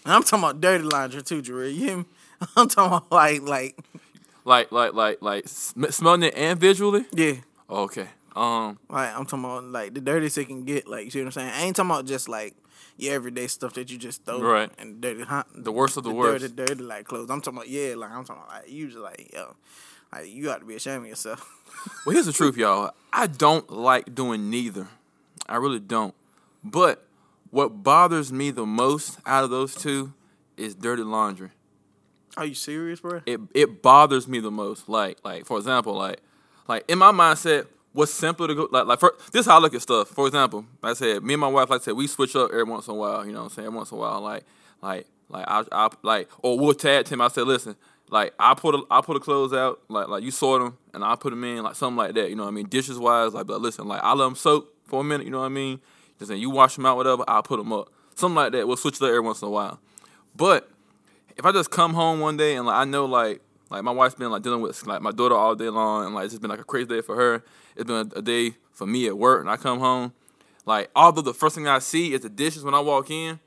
[0.04, 1.70] I'm talking about dirty laundry too, Jerry.
[1.70, 2.06] You?
[2.56, 3.78] I'm talking about like, like,
[4.44, 7.04] like like like like sm- smelling it and visually.
[7.12, 7.34] yeah,
[7.70, 8.08] Okay.
[8.34, 8.78] Um.
[8.88, 10.88] like I'm talking about like the dirtiest it can get.
[10.88, 11.50] Like, you see what I'm saying?
[11.50, 12.54] I ain't talking about just like
[12.96, 14.70] your everyday stuff that you just throw Right.
[14.78, 15.44] and dirty, huh?
[15.54, 16.42] The worst of the, the worst.
[16.42, 17.30] dirty, dirty like clothes.
[17.30, 19.54] I'm talking about yeah, like I'm talking about like you just like yo,
[20.12, 21.46] like you got to be ashamed of yourself.
[22.06, 22.92] Well, here's the truth, y'all.
[23.12, 24.88] I don't like doing neither.
[25.48, 26.14] I really don't.
[26.64, 27.04] But
[27.52, 30.14] what bothers me the most out of those two
[30.56, 31.50] is dirty laundry.
[32.36, 33.20] Are you serious, bro?
[33.26, 34.88] It it bothers me the most.
[34.88, 36.20] Like like for example, like
[36.66, 39.60] like in my mindset, what's simpler to go like like for, this is how I
[39.60, 40.08] look at stuff.
[40.08, 42.50] For example, like I said me and my wife, like I said, we switch up
[42.50, 43.26] every once in a while.
[43.26, 43.66] You know what I'm saying?
[43.66, 44.44] Every once in a while, like
[44.80, 47.20] like like I I like or we'll tag team.
[47.20, 47.76] I said, listen,
[48.08, 51.04] like I put a, I put the clothes out, like like you sort them, and
[51.04, 52.30] I put them in, like something like that.
[52.30, 52.68] You know what I mean?
[52.70, 55.26] Dishes wise, like but listen, like I let them soak for a minute.
[55.26, 55.80] You know what I mean?
[56.22, 57.24] Just saying, you wash them out, whatever.
[57.28, 58.66] I'll put them up, something like that.
[58.68, 59.80] We'll switch it up every once in a while.
[60.36, 60.70] But
[61.36, 64.14] if I just come home one day and like I know like like my wife's
[64.14, 66.50] been like dealing with like my daughter all day long and like it's just been
[66.50, 67.42] like a crazy day for her.
[67.74, 70.12] It's been a, a day for me at work and I come home.
[70.64, 73.40] Like although the first thing I see is the dishes when I walk in.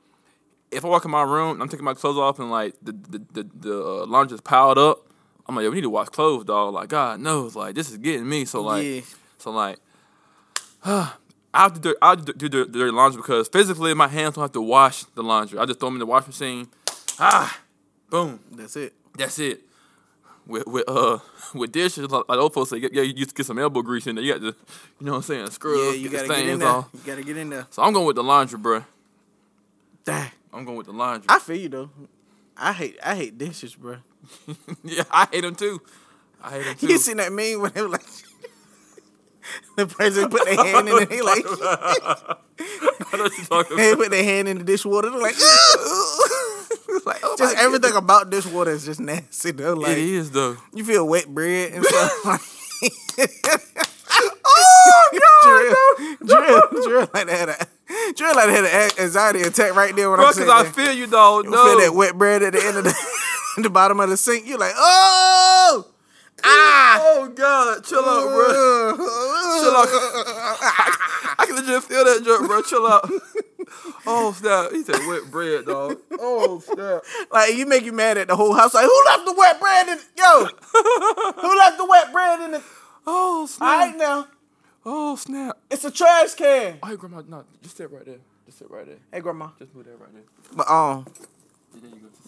[0.70, 2.92] If I walk in my room, and I'm taking my clothes off and like the
[2.92, 5.06] the the, the uh, laundry is piled up.
[5.46, 6.74] I'm like, yo, we need to wash clothes, dog.
[6.74, 8.44] Like God knows, like this is getting me.
[8.44, 9.00] So like, Yeah.
[9.38, 9.78] so like,
[11.56, 14.60] I'll do I'll do do the dirty laundry because physically my hands don't have to
[14.60, 15.58] wash the laundry.
[15.58, 16.68] I just throw them in the washing machine.
[17.18, 17.58] Ah,
[18.10, 18.40] boom.
[18.52, 18.92] That's it.
[19.16, 19.62] That's it.
[20.46, 21.18] With with uh
[21.54, 24.06] with dishes, like, like old folks say, yeah, you used to get some elbow grease
[24.06, 24.24] in there.
[24.24, 24.54] You got to, you
[25.06, 26.68] know what I'm saying, scrub, Yeah, you gotta get in there.
[26.68, 26.88] off.
[26.92, 27.66] You gotta get in there.
[27.70, 28.84] So I'm going with the laundry, bro.
[30.04, 30.30] Dang.
[30.52, 31.26] I'm going with the laundry.
[31.28, 31.90] I feel you though.
[32.56, 33.96] I hate I hate dishes, bro.
[34.84, 35.80] yeah, I hate them too.
[36.42, 36.86] I hate them too.
[36.88, 38.04] You seen that meme when they were like
[39.76, 43.94] the person put their hand in it, they like I know what you're talking they
[43.94, 45.34] put their hand in the dishwater, they're like,
[47.06, 49.50] like, oh just everything about dishwater is just nasty.
[49.52, 49.74] Though.
[49.74, 50.56] Like it is though.
[50.74, 52.12] you feel wet bread and stuff.
[54.48, 55.74] Oh drill,
[56.26, 57.68] drill, drill like that.
[58.16, 60.92] Drill like that had an anxiety attack right there when bro, I'm because I feel
[60.92, 61.44] you, dog.
[61.44, 62.94] You No, feel that wet bread at the end of the,
[63.62, 64.46] the bottom of the sink.
[64.46, 65.45] You're like, oh,
[66.46, 67.00] ah.
[67.02, 68.96] Oh God, chill out, bro.
[69.60, 69.88] Chill out.
[71.38, 72.62] I can just feel that joke, bro.
[72.62, 73.10] Chill out.
[74.06, 74.70] Oh snap!
[74.70, 75.98] He said wet bread, dog.
[76.12, 77.02] Oh snap!
[77.32, 78.72] Like you make you mad at the whole house.
[78.74, 79.98] Like who left the wet bread in?
[80.16, 80.44] Yo,
[81.42, 82.62] who left the wet bread in the?
[83.06, 83.68] Oh snap!
[83.68, 84.28] right now,
[84.84, 85.58] Oh snap!
[85.68, 86.78] it's a trash can.
[86.80, 88.18] Oh, hey, grandma, no, just sit right there.
[88.46, 88.98] Just sit right there.
[89.12, 89.48] Hey, grandma.
[89.58, 90.22] Just move that right there.
[90.54, 91.26] But um, There you go.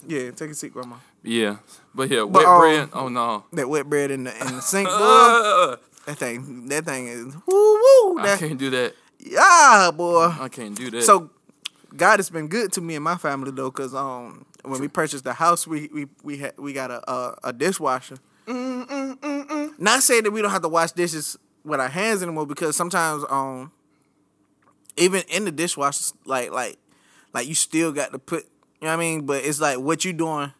[0.06, 0.96] Yeah, take a seat, grandma.
[1.22, 1.56] Yeah,
[1.94, 2.88] but yeah, But, wet um, bread.
[2.92, 3.44] Oh no.
[3.52, 5.76] That wet bread in the in the sink, boy.
[6.06, 8.18] That thing, that thing is woo woo.
[8.20, 8.94] I can't do that.
[9.18, 10.34] yeah, boy.
[10.40, 11.02] I can't do that.
[11.02, 11.30] So,
[11.96, 15.24] God has been good to me and my family though, cause um, when we purchased
[15.24, 18.16] the house, we we we had we got a a, a dishwasher.
[18.46, 23.24] Not saying that we don't have to wash dishes with our hands anymore, because sometimes
[23.28, 23.70] um,
[24.96, 26.78] even in the dishwasher, like like
[27.34, 28.46] like you still got to put,
[28.80, 29.26] you know what I mean?
[29.26, 30.52] But it's like what you doing.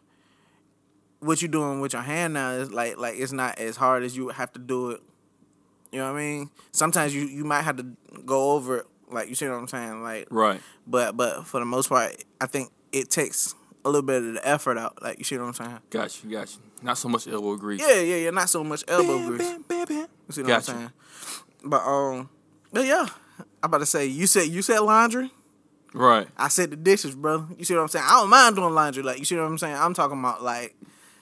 [1.21, 4.15] What you doing with your hand now is like like it's not as hard as
[4.15, 5.01] you have to do it
[5.91, 6.49] You know what I mean?
[6.71, 7.85] Sometimes you you might have to
[8.25, 8.85] go over it.
[9.11, 10.01] Like you see what I'm saying?
[10.01, 10.61] Like Right.
[10.87, 13.53] but but for the most part, I think it takes
[13.83, 15.01] a little bit of the effort out.
[15.01, 15.79] Like you see what I'm saying?
[15.89, 16.29] Got you.
[16.31, 16.61] Got you.
[16.83, 17.81] Not so much elbow grease.
[17.81, 18.29] Yeah, yeah, yeah.
[18.29, 19.41] Not so much elbow Bam, grease.
[19.41, 19.97] bam, bam, bam.
[19.97, 20.71] You see what Gotcha.
[20.71, 20.91] I'm saying?
[21.65, 22.29] But um,
[22.71, 23.07] but yeah,
[23.39, 25.31] I'm about to say you said you said laundry.
[25.93, 26.27] Right.
[26.37, 27.47] I said the dishes, bro.
[27.57, 28.05] You see what I'm saying?
[28.07, 29.03] I don't mind doing laundry.
[29.03, 29.75] Like you see what I'm saying?
[29.75, 30.75] I'm talking about like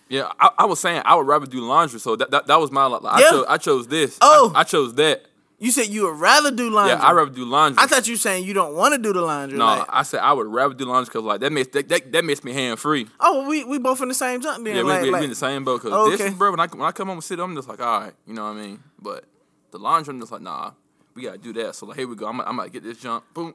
[0.10, 2.72] Yeah, I, I was saying I would rather do laundry, so that that, that was
[2.72, 3.30] my like, I, Yeah.
[3.32, 4.18] chose, I chose this.
[4.22, 4.52] Oh.
[4.56, 5.26] I, I chose that.
[5.60, 6.98] you said you would rather do laundry.
[6.98, 7.82] Yeah, I rather do laundry.
[7.82, 9.58] I thought you were saying you don't want to do the laundry.
[9.58, 12.12] no, like, I said I would rather do laundry because like that makes that, that,
[12.12, 13.08] that makes me hand free.
[13.22, 14.76] oh, well, we we both in the same junk then.
[14.76, 15.82] Yeah, we, like, we, like, we in the same boat.
[15.82, 17.80] Cause Oh, this, bro, when I when I come home and sit, I'm just like,
[17.82, 18.84] all right, you know what I mean.
[19.02, 19.24] But
[19.72, 20.72] the laundry, I'm just like, nah,
[21.16, 21.76] we gotta do that.
[21.76, 22.28] So like, here we go.
[22.28, 23.24] I'm I'm gonna get this junk.
[23.34, 23.54] Boom,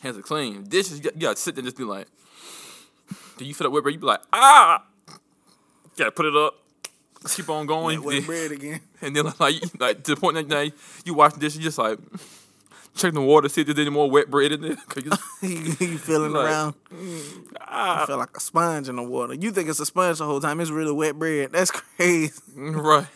[0.00, 0.64] hands are clean.
[0.64, 2.06] Dishes, you, got- you gotta sit there and just be like,
[3.38, 3.90] do you feel that way, bro?
[3.92, 4.84] You be like, ah,
[5.96, 6.54] gotta put it up.
[7.28, 8.00] Keep on going.
[8.00, 8.80] That wet bread again.
[9.02, 10.66] And then like like to the point that now
[11.04, 11.98] you, wash the dishes, just like
[12.94, 14.70] check the water, see if there's any more wet bread in there.
[15.42, 16.74] you, you feeling Like, around.
[17.60, 19.34] ah, You feel like a sponge in the water.
[19.34, 20.60] You think it's a sponge the whole time.
[20.60, 21.52] It's really wet bread.
[21.52, 22.32] That's crazy.
[22.56, 23.06] right.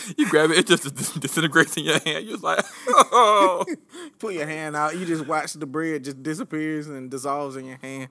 [0.16, 2.24] you grab it, it just disintegrates in your hand.
[2.24, 3.64] You're just like, oh.
[4.18, 4.96] Put your hand out.
[4.96, 8.08] You just watch the bread just disappears and dissolves in your hand.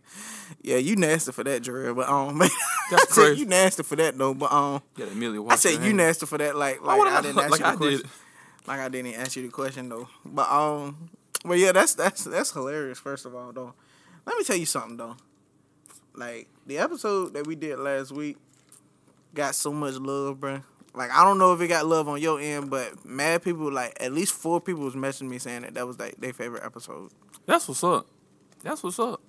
[0.62, 1.96] Yeah, you nasty for that, Jarrell.
[1.96, 2.54] But um, That's
[2.94, 3.39] I said crazy.
[3.41, 4.34] you nasty for that though.
[4.34, 5.98] But um, gotta immediately I said you hand.
[5.98, 6.56] nasty for that.
[6.56, 7.98] Like like would I didn't ask like you the I question.
[8.00, 8.10] did.
[8.67, 10.08] Like I didn't ask you the question though.
[10.26, 11.10] But um,
[11.46, 13.00] but yeah, that's that's that's hilarious.
[13.00, 13.74] First of all, though,
[14.26, 15.15] let me tell you something though.
[16.13, 18.38] Like the episode that we did last week
[19.34, 20.63] got so much love, bruh.
[20.93, 23.95] Like I don't know if it got love on your end, but mad people like
[24.01, 27.12] at least four people was messaging me saying that that was like their favorite episode,
[27.45, 28.08] That's what's up.
[28.63, 29.21] That's what's up.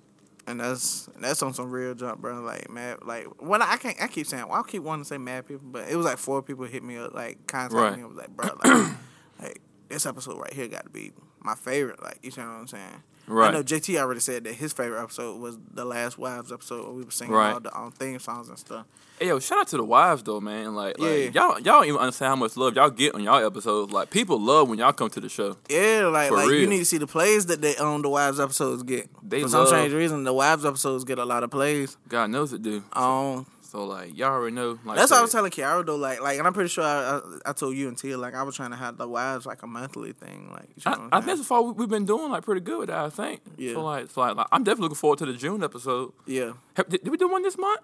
[0.45, 2.41] and that's that's on some real jump, bro.
[2.41, 5.17] Like mad, like when I can't, I keep saying, well, I keep wanting to say
[5.17, 7.95] mad people, but it was like four people hit me up, like contacted Right.
[7.95, 8.91] me, and was like, bro, like,
[9.41, 12.03] like this episode right here got to be my favorite.
[12.03, 13.03] Like you know what I'm saying?
[13.25, 13.49] Right.
[13.49, 16.91] I know JT already said that his favorite episode was the last wives episode where
[16.93, 17.53] we were singing Right.
[17.53, 18.85] all the um, theme songs and stuff.
[19.19, 20.75] Hey yo, shout out to the wives though, man.
[20.75, 21.29] Like, like Yeah.
[21.33, 23.93] y'all y'all don't even understand how much love y'all get on y'all episodes.
[23.93, 25.55] Like people love when y'all come to the show.
[25.69, 28.39] Yeah, like For like you need to see the plays that they on the wives
[28.41, 29.09] episodes get.
[29.27, 31.95] They For some strange reason, the wives episodes get a lot of plays.
[32.09, 32.83] God knows it do.
[32.91, 34.77] Um, So like y'all already know.
[34.85, 35.95] Like that's what I was telling Kiara though.
[35.95, 38.43] Like, like, and I'm pretty sure I, I, I told you and Tia like I
[38.43, 40.51] was trying to have the wives like a monthly thing.
[40.51, 42.77] Like, you know I, I think so far we- we've been doing like pretty good
[42.77, 42.99] with that.
[42.99, 43.41] I think.
[43.57, 43.73] Yeah.
[43.73, 46.13] So like, so like, like, I'm definitely looking forward to the June episode.
[46.27, 47.81] yeah, Have, did, did we do one this month?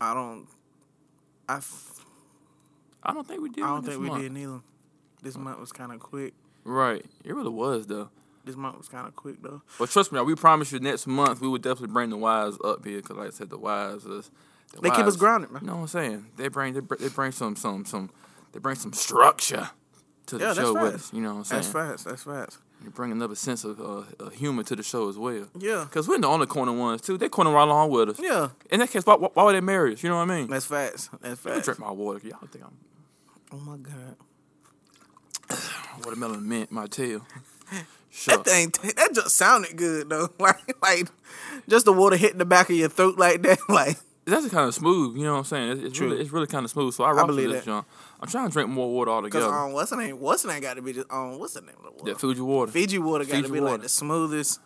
[0.00, 0.46] I don't.
[1.48, 2.04] I, f-
[3.02, 3.64] I don't think we did.
[3.64, 4.22] I don't this think we month.
[4.22, 4.60] did neither.
[5.20, 6.32] This month was kind of quick.
[6.62, 7.04] Right.
[7.24, 8.10] It really was though.
[8.48, 9.60] This month was kind of quick though.
[9.78, 12.82] But trust me, we promise you next month we would definitely bring the wives up
[12.82, 14.30] here because, like I said, the wives is.
[14.72, 15.60] The They keep us grounded, man.
[15.60, 16.26] You know what I'm saying?
[16.38, 18.08] They bring they, they bring some some some
[18.52, 19.68] they bring some structure
[20.28, 21.12] to the Yeah, show with us.
[21.12, 21.60] You know what I'm saying?
[21.60, 22.04] That's fast.
[22.06, 22.58] That's fast.
[22.82, 25.46] You bring another sense of uh, humor to the show as well.
[25.58, 25.86] Yeah.
[25.90, 27.18] Cause we're in the only corner ones too.
[27.18, 28.18] They corner right along with us.
[28.18, 30.02] Yeah, In that case, why, why, would they marry us?
[30.02, 30.48] You know what I mean?
[30.48, 31.10] that's fast.
[31.20, 31.66] That's fast.
[31.66, 32.26] drink my water.
[32.26, 32.78] Y'all think I'm
[33.52, 34.16] Oh my god.
[36.04, 37.26] watermelon mint my tail.
[38.18, 38.36] Sure.
[38.36, 40.30] That thing, that just sounded good though.
[40.40, 41.08] Like, like
[41.68, 43.58] just the water hitting the back of your throat like that.
[43.68, 45.16] Like, That's kind of smooth.
[45.16, 45.70] You know what I'm saying?
[45.70, 46.94] It's, it's really it's really kind of smooth.
[46.94, 47.86] So I rock with this junk.
[48.20, 49.54] I'm trying to drink more water cause altogether.
[49.54, 50.18] um, what's the name?
[50.18, 50.60] What's the name?
[50.60, 52.04] Got to be just um, what's the name of the water?
[52.12, 52.72] that Fuji water.
[52.72, 53.72] Fiji water got to be water.
[53.74, 54.60] like the smoothest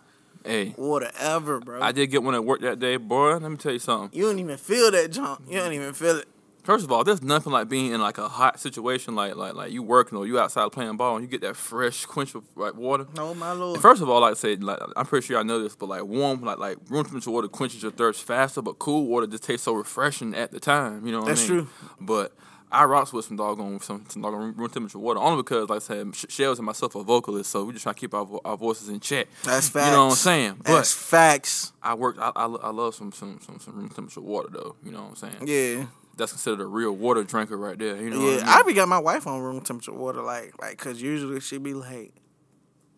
[0.44, 1.80] Hey, water ever, bro.
[1.80, 3.36] I did get one at work that day, boy.
[3.36, 4.18] Let me tell you something.
[4.18, 5.40] you don't even feel that junk.
[5.48, 6.28] You don't even feel it.
[6.62, 9.72] First of all, there's nothing like being in like a hot situation, like like like
[9.72, 12.74] you working or you outside playing ball, and you get that fresh quench of like
[12.74, 13.06] water.
[13.16, 13.80] No, my lord.
[13.80, 16.04] First of all, like I said, like I'm pretty sure I know this, but like
[16.04, 19.64] warm, like like room temperature water quenches your thirst faster, but cool water just tastes
[19.64, 21.04] so refreshing at the time.
[21.04, 21.62] You know what That's I mean?
[21.64, 21.68] true.
[22.00, 22.32] But
[22.72, 25.80] I rocks with some doggone some, some doggone room temperature water only because, like I
[25.80, 28.88] said, Shells and myself are vocalists, so we just try to keep our, our voices
[28.88, 29.28] in check.
[29.44, 29.86] That's facts.
[29.86, 30.54] You know what I'm saying?
[30.58, 31.72] But That's facts.
[31.82, 32.16] I work.
[32.18, 34.76] I, I, I love some, some some some room temperature water though.
[34.82, 35.46] You know what I'm saying?
[35.46, 35.86] Yeah.
[36.16, 37.96] That's considered a real water drinker right there.
[37.96, 38.20] You know?
[38.20, 41.40] Yeah, I I be got my wife on room temperature water, like, like, cause usually
[41.40, 42.12] she be like,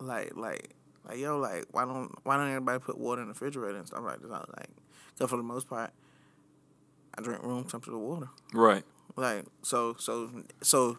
[0.01, 0.75] like, like,
[1.09, 4.03] like, yo, like, why don't, why don't everybody put water in the refrigerator and stuff
[4.03, 4.29] like that?
[4.31, 4.69] Like,
[5.19, 5.93] cause for the most part,
[7.17, 8.29] I drink room temperature water.
[8.53, 8.85] right.
[9.16, 10.31] Like, so, so,
[10.62, 10.98] so,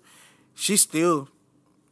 [0.53, 1.27] she still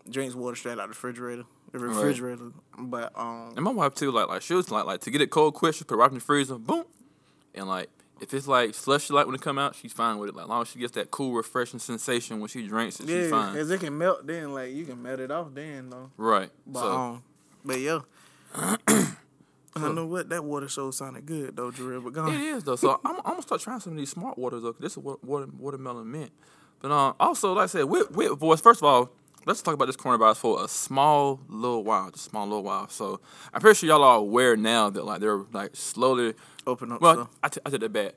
[0.10, 1.96] drinks water straight out of the refrigerator, the Right.
[1.96, 2.52] refrigerator.
[2.78, 5.30] But um, And my wife too, like like she was like like to get it
[5.32, 6.86] cold quick, she put it right in the freezer, boom.
[7.54, 7.90] And like
[8.22, 10.36] if it's like slushy like when it come out, she's fine with it.
[10.36, 13.30] Like as long as she gets that cool, refreshing sensation when she drinks it, she's
[13.30, 13.54] fine.
[13.56, 14.26] cause it can melt.
[14.26, 15.54] Then, like, you can melt it off.
[15.54, 16.10] Then, though.
[16.16, 16.50] Right.
[16.66, 17.24] But so um,
[17.66, 18.00] but yeah.
[19.76, 22.04] I don't know what that water show sounded good though, Jarrell.
[22.04, 22.76] But go it is though.
[22.76, 24.76] So I'm, I'm gonna start trying some of these smart waters though.
[24.80, 26.32] this is what water watermelon mint.
[26.82, 29.10] But um, also, like I said, with, with boys, first of all,
[29.46, 32.90] let's talk about this coronavirus for a small little while, just a small little while.
[32.90, 33.22] So
[33.54, 36.34] I'm pretty sure y'all are aware now that like they're like slowly.
[36.68, 37.02] Open up.
[37.02, 37.30] Well, stuff.
[37.44, 38.14] I, t- I take that back.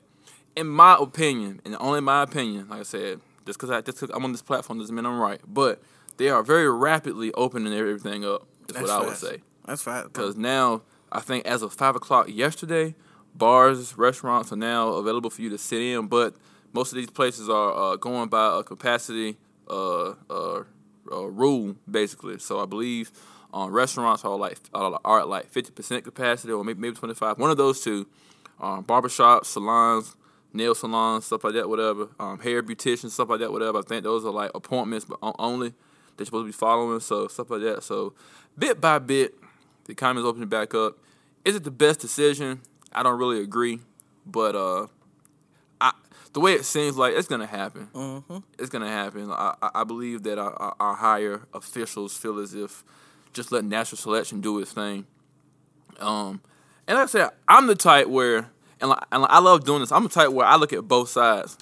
[0.55, 4.09] In my opinion, and only my opinion, like I said, just because I just cause
[4.13, 5.81] I'm on this platform doesn't mean I'm right, but
[6.17, 8.47] they are very rapidly opening everything up.
[8.69, 9.21] Is That's what I would fast.
[9.21, 9.41] say.
[9.65, 10.03] That's fine.
[10.03, 10.81] Because now,
[11.17, 12.93] I think as of five o'clock yesterday,
[13.33, 16.07] bars, restaurants are now available for you to sit in.
[16.07, 16.35] But
[16.73, 20.63] most of these places are uh, going by a capacity uh, uh,
[21.09, 22.37] rule, basically.
[22.37, 23.11] So I believe
[23.51, 27.39] um, restaurants are like are, at like fifty percent capacity, or maybe maybe twenty five.
[27.39, 28.07] One of those two.
[28.59, 30.15] Um, barbershops, salons,
[30.51, 32.09] nail salons, stuff like that, whatever.
[32.19, 33.77] Um, hair beauticians, stuff like that, whatever.
[33.77, 35.73] I think those are like appointments, but only
[36.15, 36.99] they're supposed to be following.
[36.99, 37.83] So stuff like that.
[37.83, 38.13] So
[38.57, 39.35] bit by bit,
[39.85, 40.97] the economy's opening back up.
[41.47, 42.59] Is it the best decision?
[42.91, 43.79] I don't really agree,
[44.25, 44.87] but uh,
[45.79, 45.93] I
[46.33, 47.87] the way it seems like it's gonna happen.
[47.93, 48.39] Mm-hmm.
[48.59, 49.31] It's gonna happen.
[49.31, 52.83] I I- believe that our, our, higher officials feel as if
[53.31, 55.07] just let natural selection do its thing.
[56.01, 56.41] Um,
[56.85, 58.49] and like I said, I'm the type where,
[58.81, 59.93] and, like, and like, I love doing this.
[59.93, 61.57] I'm the type where I look at both sides,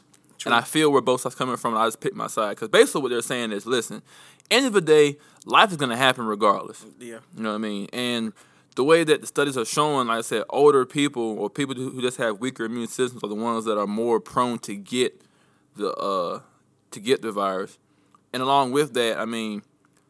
[0.46, 2.56] and I feel where both sides coming from, and I just pick my side.
[2.56, 4.02] Because basically, what they're saying is, listen,
[4.50, 6.84] end of the day, life is gonna happen regardless.
[6.98, 7.20] Yeah.
[7.38, 7.88] You know what I mean?
[7.94, 8.34] And
[8.76, 12.02] the way that the studies are showing, like I said, older people or people who
[12.02, 15.22] just have weaker immune systems are the ones that are more prone to get
[15.76, 16.42] the uh
[16.92, 17.78] to get the virus.
[18.34, 19.62] And along with that, I mean,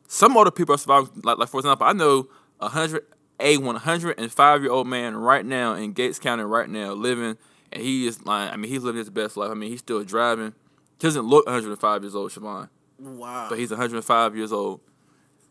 [0.08, 1.22] some older people are surviving.
[1.24, 2.28] Like, like for example, I know
[2.60, 3.06] a hundred
[3.40, 6.94] a one hundred and five year old man right now in Gates County right now
[6.94, 7.38] living,
[7.72, 9.52] and he is like, I mean, he's living his best life.
[9.52, 10.54] I mean, he's still driving.
[11.00, 13.48] He doesn't look 105 years old, Siobhan Wow.
[13.50, 14.80] but he's 105 years old.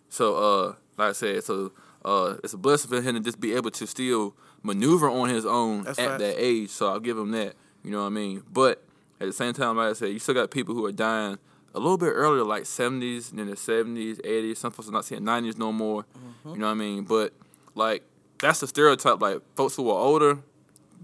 [0.09, 1.73] So, uh, like I said, so
[2.05, 5.45] uh, it's a blessing for him to just be able to still maneuver on his
[5.47, 6.71] own That's at that age.
[6.71, 7.55] So I'll give him that.
[7.83, 8.43] You know what I mean?
[8.53, 8.83] But
[9.21, 11.39] at the same time, like I said, you still got people who are dying
[11.75, 14.57] a little bit earlier, like 70s, and then the 70s, 80s.
[14.59, 16.03] Some folks are not seeing 90s no more.
[16.03, 16.51] Mm-hmm.
[16.51, 17.03] You know what I mean?
[17.05, 17.33] But
[17.75, 18.05] like
[18.39, 19.21] that's the stereotype.
[19.21, 20.39] Like folks who are older,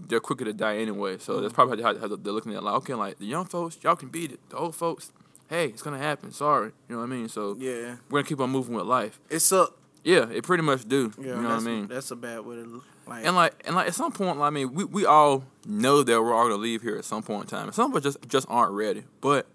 [0.07, 1.17] they're quicker to die anyway.
[1.17, 1.41] So Mm-hmm.
[1.43, 2.63] that's probably how, how they're looking at it.
[2.63, 4.39] Like, okay, like the young folks, y'all can beat it.
[4.49, 5.11] The old folks,
[5.49, 6.31] hey, it's gonna happen.
[6.31, 7.27] Sorry, you know what I mean?
[7.27, 7.97] So Yeah.
[8.09, 9.19] we're gonna keep on moving with life.
[9.29, 9.77] It's up.
[10.03, 11.11] Yeah, it pretty much do.
[11.17, 11.27] Yeah.
[11.27, 11.87] you know what I mean?
[11.87, 13.25] That's a bad way to like.
[13.25, 16.21] And like, and like, at some point, like, I mean, we, we all know that
[16.21, 17.67] we're all gonna leave here at some point in time.
[17.67, 19.03] And some of us just just aren't ready.
[19.21, 19.45] But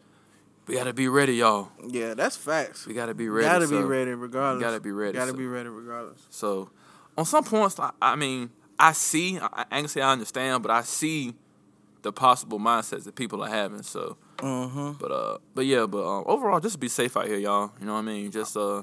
[0.66, 1.68] we gotta be ready, y'all.
[1.86, 2.86] yeah, that's facts.
[2.86, 3.46] We gotta be ready.
[3.46, 4.62] gotta be ready regardless.
[4.62, 6.18] gotta be ready, Gotta so- be ready regardless.
[6.30, 6.70] So,
[7.18, 9.38] on some points, I, I mean, I see.
[9.38, 11.34] I, I ain't say I understand, but I see
[12.02, 13.82] the possible mindsets that people are having.
[13.82, 14.92] So, Mm-hmm.
[15.00, 17.72] But uh, but yeah, but um, overall, just be safe out here, y'all.
[17.80, 18.30] You know what I mean?
[18.30, 18.82] Just uh,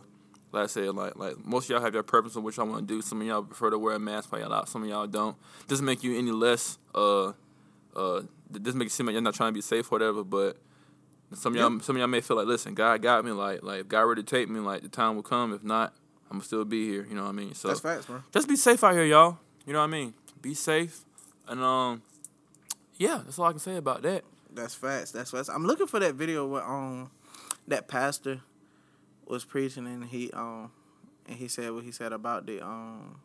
[0.54, 2.88] like I said, like like most of y'all have your purpose of what y'all want
[2.88, 3.02] to do.
[3.02, 4.70] Some of y'all prefer to wear a mask while y'all out.
[4.70, 5.36] Some of y'all don't.
[5.68, 7.34] Doesn't make you any less uh
[7.96, 8.22] uh.
[8.52, 10.24] Doesn't make it seem like you're not trying to be safe or whatever.
[10.24, 10.58] But
[11.34, 13.32] some of y'all some of y'all may feel like, listen, God got me.
[13.32, 14.60] Like like if God ready to take me.
[14.60, 15.54] Like the time will come.
[15.54, 15.94] If not,
[16.30, 17.06] I'm gonna still be here.
[17.10, 17.56] You know what I mean?
[17.56, 18.22] So That's facts, bro.
[18.32, 19.40] just be safe out here, y'all.
[19.66, 20.14] You know what I mean?
[20.40, 21.02] Be safe,
[21.48, 22.04] and um,
[22.98, 24.24] yeah, that's all I can say about that.
[24.54, 25.12] That's facts.
[25.12, 25.50] That's facts.
[25.50, 27.10] I'm looking for that video where um
[27.68, 28.42] that pastor
[29.28, 30.72] was preaching and he um
[31.28, 33.20] and he said what he said about the um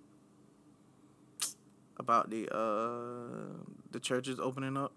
[1.97, 4.93] about the uh the churches opening up.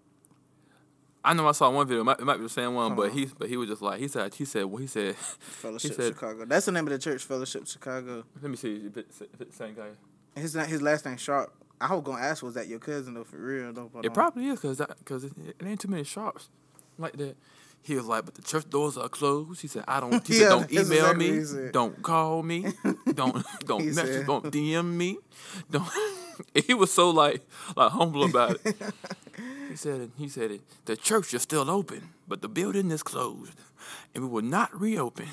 [1.24, 2.00] I know I saw one video.
[2.00, 3.16] It might, it might be the same one, Hold but on.
[3.16, 5.16] he but he was just like he said he said well he said.
[5.16, 6.44] Fellowship said- Chicago.
[6.44, 8.24] That's the name of the church, Fellowship Chicago.
[8.40, 9.90] Let me see if it's, if it's the same guy.
[10.34, 11.52] His his last name Sharp.
[11.80, 13.90] I was gonna ask was that your cousin though for real though.
[14.02, 16.48] It um, probably is because because it, it ain't too many sharps
[16.98, 17.36] like that.
[17.84, 19.60] He was like, but the church doors are closed.
[19.60, 20.24] He said, I don't.
[20.26, 21.70] He Yeah, said, don't email exactly me.
[21.72, 22.66] Don't call me.
[23.14, 23.94] Don't don't message.
[24.18, 25.18] said- Don't DM me.
[25.70, 25.88] Don't.
[26.66, 27.42] he was so like
[27.76, 28.76] like humble about it.
[29.68, 30.10] He said it.
[30.18, 30.60] He said it.
[30.84, 33.54] The church is still open, but the building is closed,
[34.14, 35.28] and we will not reopen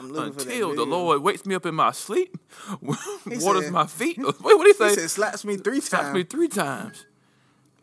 [0.00, 0.86] I'm looking for that until the.
[0.86, 2.36] Lord wakes me up in my sleep,
[2.80, 4.16] waters said- my feet.
[4.18, 4.88] Wait, what did he say?
[4.88, 5.88] He said slaps me three times.
[5.88, 7.04] Slaps me three times.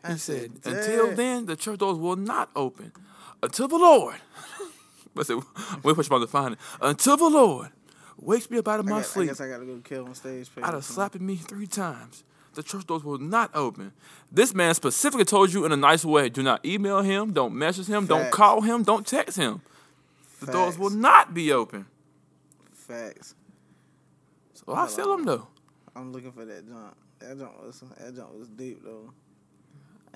[0.06, 2.92] He I said, said, until then, the church doors will not open.
[3.44, 4.16] Until the Lord.
[5.14, 5.36] but said,
[5.84, 6.60] wait for to find it.
[6.82, 7.72] Until the Lord
[8.18, 10.16] wakes me up out of I, my I sleep guess I gotta go kill on
[10.16, 10.50] stage.
[10.62, 12.24] out of slapping me three times.
[12.54, 13.92] The church doors will not open.
[14.32, 17.88] This man specifically told you in a nice way do not email him, don't message
[17.88, 19.62] him, don't call him, don't text him.
[20.40, 21.86] The doors will not be open.
[22.72, 23.36] Facts.
[24.54, 25.48] So I feel him though.
[25.96, 26.96] I'm looking for that jump.
[27.20, 29.12] That jump was that jump was deep though.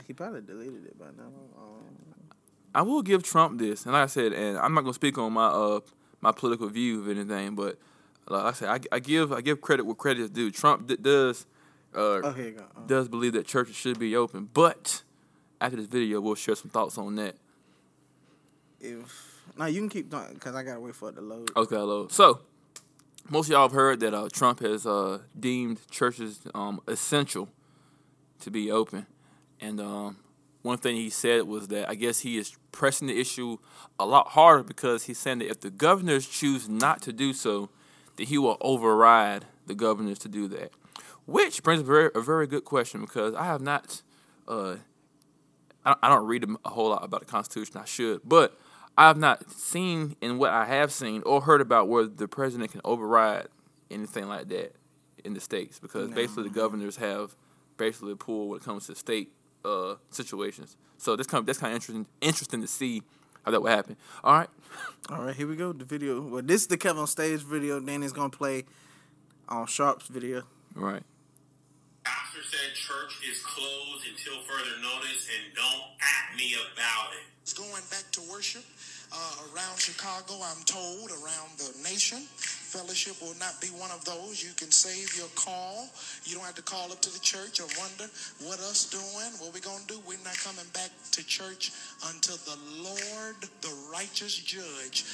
[0.05, 1.31] He probably deleted it by now.
[1.57, 2.16] Um,
[2.75, 5.33] I will give Trump this, and like I said, and I'm not gonna speak on
[5.33, 5.79] my uh
[6.21, 7.77] my political view of anything, but
[8.27, 10.51] like I said, I, I give I give credit where credit is due.
[10.51, 11.45] Trump d- does
[11.95, 12.65] uh oh, here you go.
[12.75, 15.03] Um, does believe that churches should be open, but
[15.61, 17.35] after this video, we'll share some thoughts on that.
[18.79, 21.51] if No, you can keep talking because I gotta wait for it to load.
[21.55, 22.11] Okay, load.
[22.11, 22.41] So,
[23.29, 27.49] most of y'all have heard that uh, Trump has uh, deemed churches um, essential
[28.41, 29.07] to be open,
[29.59, 30.17] and um,
[30.67, 33.57] one thing he said was that I guess he is pressing the issue
[33.99, 37.69] a lot harder because he's saying that if the governors choose not to do so,
[38.17, 40.71] that he will override the governors to do that.
[41.25, 44.01] Which brings a very a very good question because I have not.
[44.47, 44.77] Uh,
[45.85, 47.77] I I don't read a whole lot about the Constitution.
[47.77, 48.57] I should, but
[48.97, 52.71] I have not seen in what I have seen or heard about where the president
[52.71, 53.47] can override
[53.91, 54.75] anything like that
[55.23, 57.35] in the states because basically the governors have
[57.77, 59.31] basically a pull when it comes to state
[59.65, 60.77] uh, situations.
[60.97, 63.03] So that's kind of, that's kind of interesting interesting to see
[63.43, 63.95] how that would happen.
[64.23, 64.49] All right,
[65.09, 65.73] All right, here we go.
[65.73, 66.21] The video.
[66.21, 67.79] Well, this is the Kevin on stage video.
[67.79, 68.65] Danny's gonna play
[69.47, 70.43] on Sharp's video.
[70.77, 71.03] all right.
[72.03, 77.25] Pastor said church is closed until further notice and don't at me about it.
[77.41, 78.63] It's going back to worship
[79.11, 82.19] uh, around Chicago, I'm told, around the nation.
[82.67, 84.43] Fellowship will not be one of those.
[84.43, 85.87] You can save your call.
[86.27, 88.11] You don't have to call up to the church or wonder
[88.43, 89.99] what us doing, what we going to do.
[90.03, 91.71] We're not coming back to church
[92.11, 95.07] until the Lord, the righteous judge,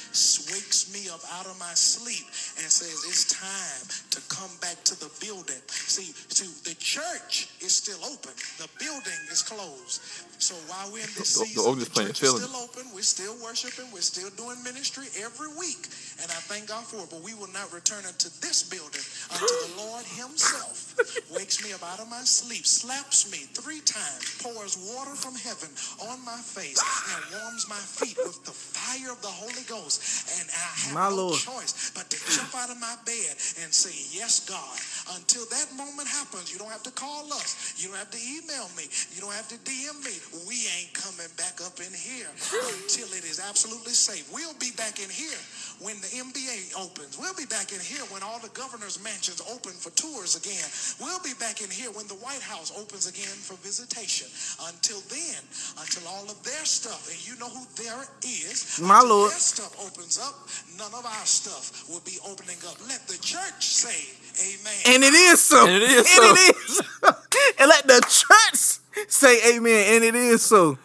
[0.50, 2.26] wakes me up out of my sleep
[2.58, 5.62] and says it's time to come back to the building.
[5.70, 8.34] See, see, the church is still open.
[8.58, 10.02] The building is closed.
[10.42, 12.92] So while we're in this The- the season, the playing church is still open.
[12.92, 13.90] We're still worshiping.
[13.92, 15.88] We're still doing ministry every week.
[16.20, 17.10] And I thank God for it.
[17.10, 19.00] But we will not return unto this building
[19.30, 20.93] unto the Lord Himself
[21.34, 25.68] wakes me up out of my sleep, slaps me three times, pours water from heaven
[26.10, 30.02] on my face, and warms my feet with the fire of the Holy Ghost.
[30.40, 31.38] And I have My no Lord.
[31.40, 34.78] choice but to jump out of my bed and say, Yes, God.
[35.20, 37.76] Until that moment happens, you don't have to call us.
[37.76, 38.88] You don't have to email me.
[39.12, 40.16] You don't have to DM me.
[40.48, 44.24] We ain't coming back up in here until it is absolutely safe.
[44.32, 45.36] We'll be back in here
[45.84, 47.18] when the NBA opens.
[47.20, 50.64] We'll be back in here when all the governor's mansions open for tours again.
[51.00, 54.28] We'll be back in here when the White House opens again for visitation.
[54.68, 55.40] Until then,
[55.80, 59.30] until all of their stuff, and you know who there is, My until Lord.
[59.32, 60.34] their stuff opens up,
[60.78, 62.76] none of our stuff will be opening up.
[62.88, 63.96] Let the church say,
[64.40, 64.80] Amen.
[64.86, 65.66] And it is so.
[65.66, 66.34] And it is And so.
[66.34, 66.82] it is
[67.58, 69.94] and let the church say amen.
[69.96, 70.78] And it is so.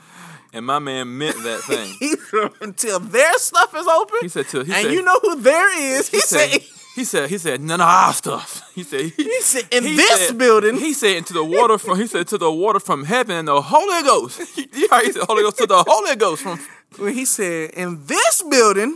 [0.53, 1.93] And my man meant that thing.
[1.99, 2.15] He
[2.61, 4.17] until their stuff is open.
[4.21, 6.09] He said to he and said, you know who there is.
[6.09, 6.61] He, he said said,
[6.99, 8.49] he said he said none of our stuff.
[8.79, 10.75] He said he said in he this said- building.
[10.87, 13.61] He said into the water from he said to the water from heaven and the
[13.75, 14.35] Holy Ghost.
[14.55, 16.57] He said Holy Ghost to the Holy Ghost from
[16.97, 18.91] when he said in this building,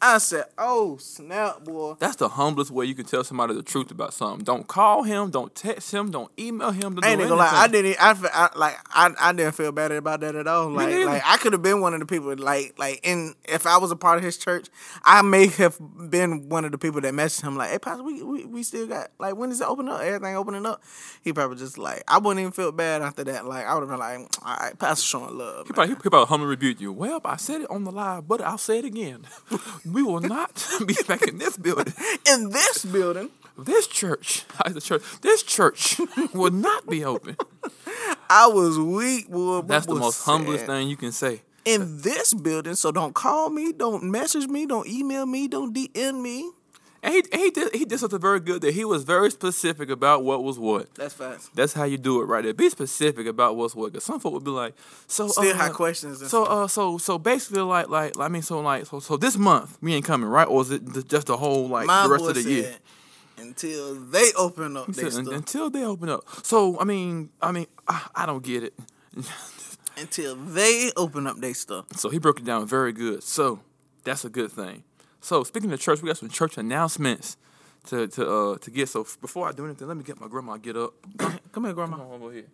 [0.00, 3.90] I said, "Oh snap, boy!" That's the humblest way you can tell somebody the truth
[3.90, 4.44] about something.
[4.44, 6.94] Don't call him, don't text him, don't email him.
[6.94, 7.50] Don't I ain't gonna lie.
[7.50, 7.96] I didn't.
[7.98, 8.76] I, I like.
[8.90, 10.70] I, I didn't feel bad about that at all.
[10.70, 12.34] Like, like I could have been one of the people.
[12.36, 14.68] Like, like in if I was a part of his church,
[15.02, 15.78] I may have
[16.10, 18.86] been one of the people that messaged him like, "Hey, pastor, we, we we still
[18.86, 20.02] got like when is it open up?
[20.02, 20.82] Everything opening up?"
[21.22, 23.46] He probably just like I wouldn't even feel bad after that.
[23.46, 26.10] Like I would have been like, "All right, pastor showing love." He man." probably, he
[26.10, 26.92] probably humbly rebuked you.
[26.92, 29.26] Well, I said it on the live, but I'll say it again.
[29.86, 31.92] we will not be back in this building.
[32.28, 35.98] in this building, This church, the church, this church
[36.34, 37.36] will not be open.
[38.28, 39.62] I was weak, boy.
[39.62, 41.42] That's the most humblest thing you can say.
[41.64, 42.74] in this building.
[42.74, 46.50] So don't call me, don't message me, don't email me, don't DM me.
[47.06, 50.24] And he, he did he did something very good that he was very specific about
[50.24, 50.92] what was what.
[50.96, 51.54] That's fast.
[51.54, 52.52] That's how you do it right there.
[52.52, 53.92] Be specific about what's what.
[53.92, 54.74] Cause some folk would be like,
[55.06, 56.48] so Still uh, have questions So stuff.
[56.48, 59.94] uh, so so basically, like like I mean, so like so so this month we
[59.94, 60.48] ain't coming, right?
[60.48, 62.74] Or is it just the whole like My the rest of the said, year?
[63.38, 65.28] until they open up said, "Un- stuff.
[65.34, 66.24] until they open up.
[66.42, 68.74] So I mean, I mean, I, I don't get it.
[69.96, 71.86] Until they open up their stuff.
[71.96, 73.22] So he broke it down very good.
[73.22, 73.60] So
[74.04, 74.82] that's a good thing.
[75.26, 77.36] So speaking of church, we got some church announcements
[77.86, 78.88] to to uh to get.
[78.88, 80.94] So before I do anything, let me get my grandma get up.
[81.50, 81.96] Come here, grandma.
[81.96, 82.46] Come on over here.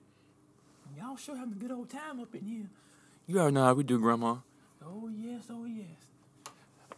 [0.96, 2.64] Y'all sure having a good old time up in here.
[3.26, 4.36] You already know how we do, grandma.
[4.82, 5.84] Oh yes, oh yes.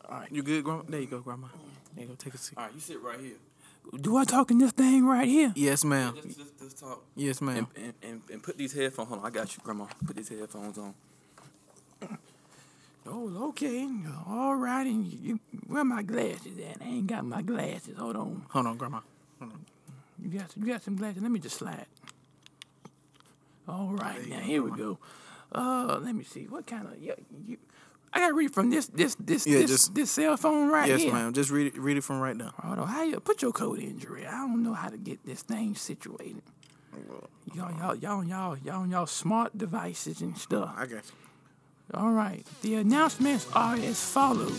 [0.08, 0.84] All right, you good, grandma?
[0.88, 1.48] There you go, grandma.
[1.96, 2.14] There you go.
[2.14, 2.56] Take a seat.
[2.56, 3.38] All right, you sit right here.
[4.00, 5.52] Do I talk in this thing right here?
[5.56, 6.14] Yes, ma'am.
[6.22, 7.02] Just, just, just talk.
[7.16, 7.66] Yes, ma'am.
[7.74, 9.10] And, and, and, and put these headphones.
[9.10, 9.86] On, I got you, grandma.
[10.06, 10.94] Put these headphones on.
[13.06, 13.86] Oh, okay.
[14.26, 14.86] All right.
[14.86, 16.80] And you, where my glasses at?
[16.82, 17.96] I ain't got my glasses.
[17.98, 18.46] Hold on.
[18.50, 19.00] Hold on, grandma.
[20.20, 21.22] You got some, you got some glasses.
[21.22, 21.86] Let me just slide.
[23.68, 24.98] All right, now here we go.
[25.52, 26.46] Uh, let me see.
[26.46, 27.14] What kind of you,
[27.46, 27.56] you
[28.12, 31.00] I gotta read from this this this Yeah, this, just- this cell phone right Yes,
[31.00, 31.08] here.
[31.08, 31.32] Yes, ma'am.
[31.32, 31.78] Just read it.
[31.78, 32.52] Read it from right now.
[32.62, 32.88] Hold on.
[32.88, 34.26] How you put your code injury?
[34.26, 36.42] I don't know how to get this thing situated.
[37.54, 40.72] Y'all, y'all, y'all, y'all, y'all, y'all smart devices and stuff.
[40.76, 41.00] I you.
[41.92, 42.46] All right.
[42.62, 44.58] The announcements are as follows.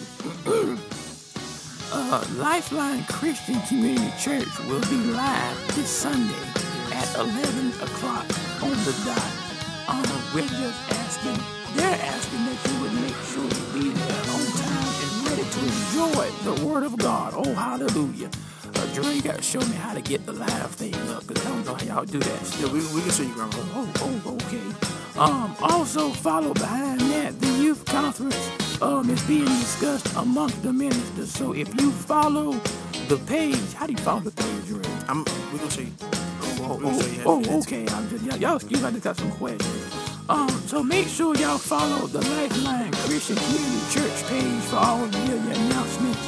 [1.92, 6.34] uh, Lifeline Christian Community Church will be live this Sunday
[6.94, 8.26] at 11 o'clock
[8.62, 9.32] on the dot.
[9.88, 11.38] Um, we're just asking,
[11.76, 15.60] they're asking that you would make sure you be there on time and ready to
[15.66, 17.34] enjoy the Word of God.
[17.36, 18.30] Oh, hallelujah.
[18.76, 21.50] Uh, Dre, you gotta show me how to get the live thing up, because I
[21.50, 22.58] don't know how y'all do that.
[22.60, 23.56] Yeah, we, we can show you, Grandma.
[23.74, 23.92] Oh,
[24.26, 24.95] oh, okay.
[25.18, 28.36] Um, also follow behind that the youth conference
[28.82, 31.32] um is being discussed amongst the ministers.
[31.32, 32.52] So if you follow
[33.08, 34.84] the page, how do you follow the page, Ray?
[35.08, 35.94] I'm, we gonna show you.
[36.02, 37.88] Oh, we gonna show you oh, oh, okay.
[37.88, 39.94] I'm just y'all, y'all excuse me, I just got some questions.
[40.28, 45.12] Um, so make sure y'all follow the Lifeline Christian Community Church page for all of
[45.14, 46.20] the announcements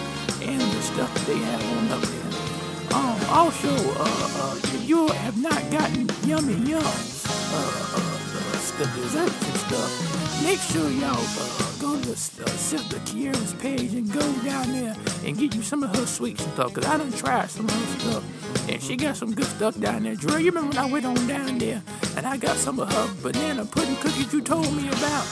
[0.44, 2.28] and the stuff that they have on up there.
[2.96, 3.68] Um, also,
[4.00, 8.17] uh, uh, if you have not gotten yummy yums, uh, uh,
[8.78, 13.94] the, the desserts and stuff, make sure y'all uh, go to uh, Sister Kiera's page
[13.94, 16.74] and go down there and get you some of her sweets and stuff.
[16.74, 20.04] Cause I done tried some of her stuff, and she got some good stuff down
[20.04, 20.16] there.
[20.16, 21.82] Dre, you remember when I went on down there
[22.16, 25.26] and I got some of her banana pudding cookies you told me about?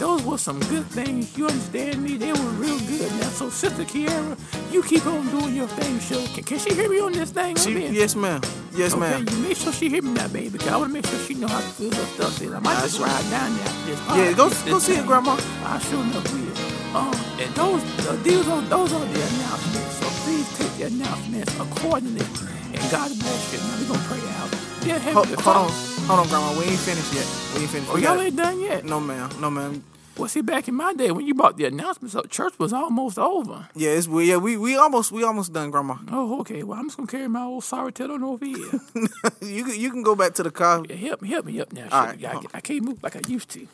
[0.00, 1.36] Those were some good things.
[1.36, 2.16] You understand me?
[2.16, 3.12] They were real good.
[3.20, 4.34] Now, so Sister Kiera,
[4.72, 6.00] you keep on doing your thing.
[6.00, 7.54] Show can, can she hear me on this thing?
[7.56, 8.40] She, yes, ma'am.
[8.74, 9.26] Yes, Okay, ma'am.
[9.30, 10.56] you make sure she hear me now, baby.
[10.58, 12.54] Cause I want to make sure she know how to fill her stuff in.
[12.54, 14.00] I might just ride down there after this.
[14.16, 15.06] Yeah, go podcast, go this see it.
[15.06, 15.36] Grandma.
[15.64, 16.96] I sure enough will.
[16.96, 19.94] Um, and those, uh, these are those are the announcements.
[20.00, 22.24] So please take the announcements accordingly.
[22.72, 23.58] And God bless you.
[23.60, 24.50] Now we're gonna pray out.
[24.80, 26.58] Dear Hold, hold on, Father- hold on, Grandma.
[26.58, 27.26] We ain't finished yet.
[27.54, 27.90] We ain't finished.
[27.90, 28.84] Oh, We y'all got- ain't done yet.
[28.84, 29.30] No, ma'am.
[29.40, 29.84] No, ma'am.
[30.16, 33.18] Well, see, back in my day when you brought the announcements up, church was almost
[33.18, 33.68] over.
[33.74, 34.28] Yeah, it's we.
[34.28, 35.96] Yeah, we we almost we almost done, Grandma.
[36.10, 36.62] Oh, okay.
[36.62, 38.56] Well, I'm just gonna carry my old sorry tail on over here.
[39.40, 40.82] you can you can go back to the car.
[40.90, 41.88] Yeah, help me, help me up now.
[41.90, 43.66] All Shit, right, I, I can't move like I used to.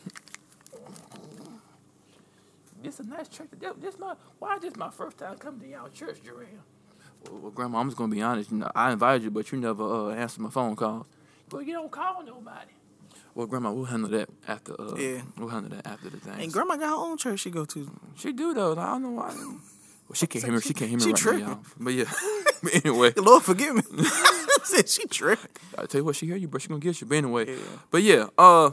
[2.81, 3.47] This a nice church.
[3.59, 6.45] This, this my why this my first time coming to y'all church, Jarrell?
[7.29, 8.51] Well, well, Grandma, I'm just gonna be honest.
[8.51, 11.07] You know, I invited you, but you never uh, answered my phone calls.
[11.51, 12.71] Well, you don't call nobody.
[13.35, 14.73] Well, Grandma, we'll handle that after.
[14.79, 15.21] Uh, Yeah.
[15.37, 16.39] we'll handle that after the thing.
[16.41, 17.89] And Grandma got her own church she go to.
[18.15, 18.71] she do though.
[18.73, 19.33] I don't know why.
[19.35, 20.61] Well, she can't hear me.
[20.61, 21.41] She can't hear me She right tripping.
[21.41, 21.59] now, y'all.
[21.79, 22.05] But yeah.
[22.63, 24.03] but anyway, Lord forgive me.
[24.63, 25.51] Said she tripping.
[25.77, 27.07] I tell you what, she hear you, but she gonna get you.
[27.07, 27.57] But anyway,
[27.91, 28.27] but yeah.
[28.37, 28.71] Uh,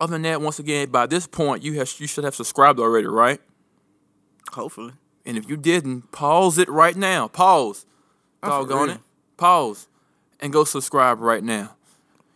[0.00, 3.06] other than that, once again, by this point, you have you should have subscribed already,
[3.08, 3.40] right?
[4.52, 4.94] Hopefully.
[5.26, 7.28] And if you didn't, pause it right now.
[7.28, 7.84] Pause.
[8.40, 9.00] For Doggone it.
[9.36, 9.88] Pause,
[10.40, 11.76] and go subscribe right now.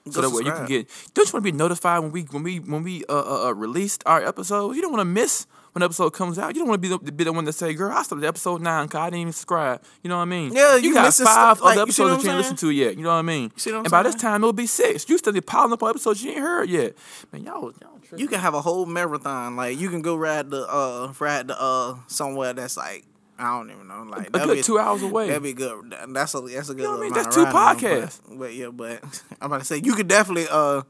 [0.06, 0.88] So Go that way you can get.
[1.14, 3.54] Don't you want to be notified when we when we when we uh, uh, uh
[3.54, 4.74] released our episodes?
[4.74, 6.54] You don't want to miss when the episode comes out.
[6.54, 8.60] You don't want to be the, be the one to say, "Girl, I started episode
[8.62, 10.52] nine, cause I didn't even subscribe." You know what I mean?
[10.54, 12.58] Yeah, you you got five like, other you episodes what that you I'm ain't listened
[12.58, 12.96] to yet.
[12.96, 13.52] You know what I mean?
[13.56, 15.08] see what I'm and by this time it'll be six.
[15.08, 16.94] You still be piling up on episodes you ain't heard yet.
[17.32, 18.18] Man, y'all, y'all tripping.
[18.18, 19.54] You can have a whole marathon.
[19.54, 23.04] Like you can go ride the uh ride the uh somewhere that's like
[23.42, 24.04] I don't even know.
[24.04, 25.26] Like a good be- two hours away.
[25.26, 25.94] That'd be good.
[26.08, 26.82] That's a that's a good.
[26.82, 27.12] You know I mean?
[27.12, 28.20] That's two podcasts.
[28.28, 29.02] But, but yeah, but
[29.40, 30.82] I'm about to say you could definitely uh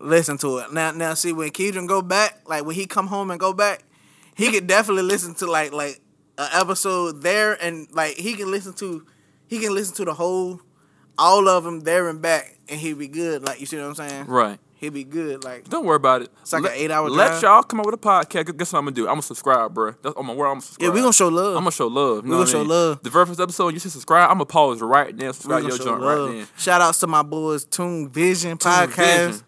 [0.00, 0.72] listen to it.
[0.72, 3.82] Now now see when Keedron go back, like when he come home and go back,
[4.36, 6.00] he could definitely listen to like like
[6.38, 9.04] an episode there and like he can listen to
[9.48, 10.60] he can listen to the whole
[11.18, 13.42] all of them there and back and he'd be good.
[13.42, 14.26] Like you see what I'm saying?
[14.26, 14.58] right.
[14.82, 15.44] He'd be good.
[15.44, 16.30] Like Don't worry about it.
[16.40, 17.42] It's like let, an eight-hour Let drive.
[17.42, 18.56] y'all come up with a podcast.
[18.58, 19.02] Guess what I'm gonna do?
[19.04, 19.92] I'm gonna subscribe, bro.
[20.02, 20.46] That's on my word.
[20.48, 20.88] I'm gonna subscribe.
[20.88, 21.56] yeah, we gonna show love.
[21.56, 22.24] I'm gonna show love.
[22.26, 22.68] You We gonna show mean?
[22.68, 23.02] love.
[23.02, 24.24] The very first episode, you should subscribe.
[24.28, 25.30] I'm gonna pause right now.
[25.32, 26.30] Subscribe your joint love.
[26.30, 26.46] right now.
[26.58, 29.26] Shout outs to my boys Toon Vision Tune podcast.
[29.28, 29.44] Vision.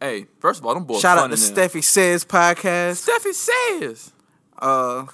[0.00, 1.00] Hey, first of all, them boys.
[1.00, 1.34] Shout out to.
[1.36, 3.04] Steffi Says podcast.
[3.08, 4.12] Steffi says.
[4.60, 5.06] Uh,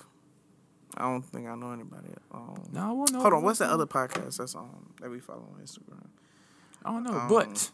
[0.94, 2.08] I don't think I know anybody.
[2.30, 3.20] Um, No, I won't know.
[3.20, 4.68] hold on, what's that other podcast that's on
[5.00, 6.06] that we follow on Instagram?
[6.84, 7.70] I don't know, but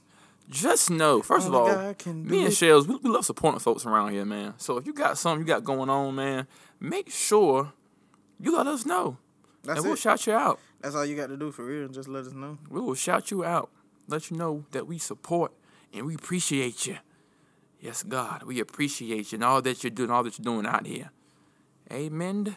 [0.51, 2.53] just know, first of all, can do me and.
[2.53, 4.55] Shells, we, we love supporting folks around here, man.
[4.59, 6.47] So if you got something you got going on, man,
[6.81, 7.73] make sure
[8.41, 9.17] you let us know,
[9.63, 10.01] That's and we'll it.
[10.01, 10.59] shout you out.
[10.81, 11.89] That's all you got to do for real.
[11.89, 12.59] Just let us know.
[12.69, 13.71] We will shout you out,
[14.09, 15.53] let you know that we support
[15.95, 16.97] and we appreciate you.
[17.81, 20.87] Yes, God, we appreciate you and all that you're doing, all that you're doing out
[20.87, 21.11] here.
[21.93, 22.57] Amen.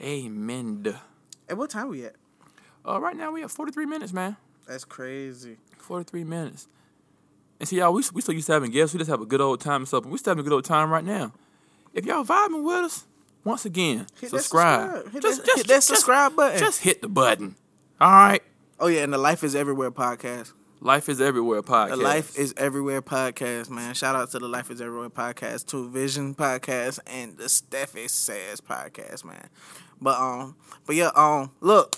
[0.00, 0.98] Amen.
[1.48, 2.14] Hey, what time we at?
[2.86, 4.36] Uh, right now we have 43 minutes, man.
[4.66, 5.58] That's crazy.
[5.78, 6.68] 43 minutes.
[7.60, 8.94] And see, y'all, we, we still used to having guests.
[8.94, 10.02] We just have a good old time and stuff.
[10.04, 11.32] And we still having a good old time right now.
[11.92, 13.06] If y'all vibing with us,
[13.44, 14.90] once again, Hit subscribe.
[14.90, 15.12] subscribe.
[15.12, 16.58] Hit Just, that- just, hit that just- subscribe button.
[16.58, 17.56] Just hit the button.
[18.00, 18.42] All right.
[18.80, 20.52] Oh yeah, and the Life is Everywhere podcast.
[20.80, 21.90] Life is everywhere podcast.
[21.90, 23.94] The Life is Everywhere podcast, man.
[23.94, 28.60] Shout out to the Life is Everywhere podcast, to Vision podcast, and the Steffi Says
[28.60, 29.48] podcast, man.
[30.00, 31.96] But um, but yeah, um, look,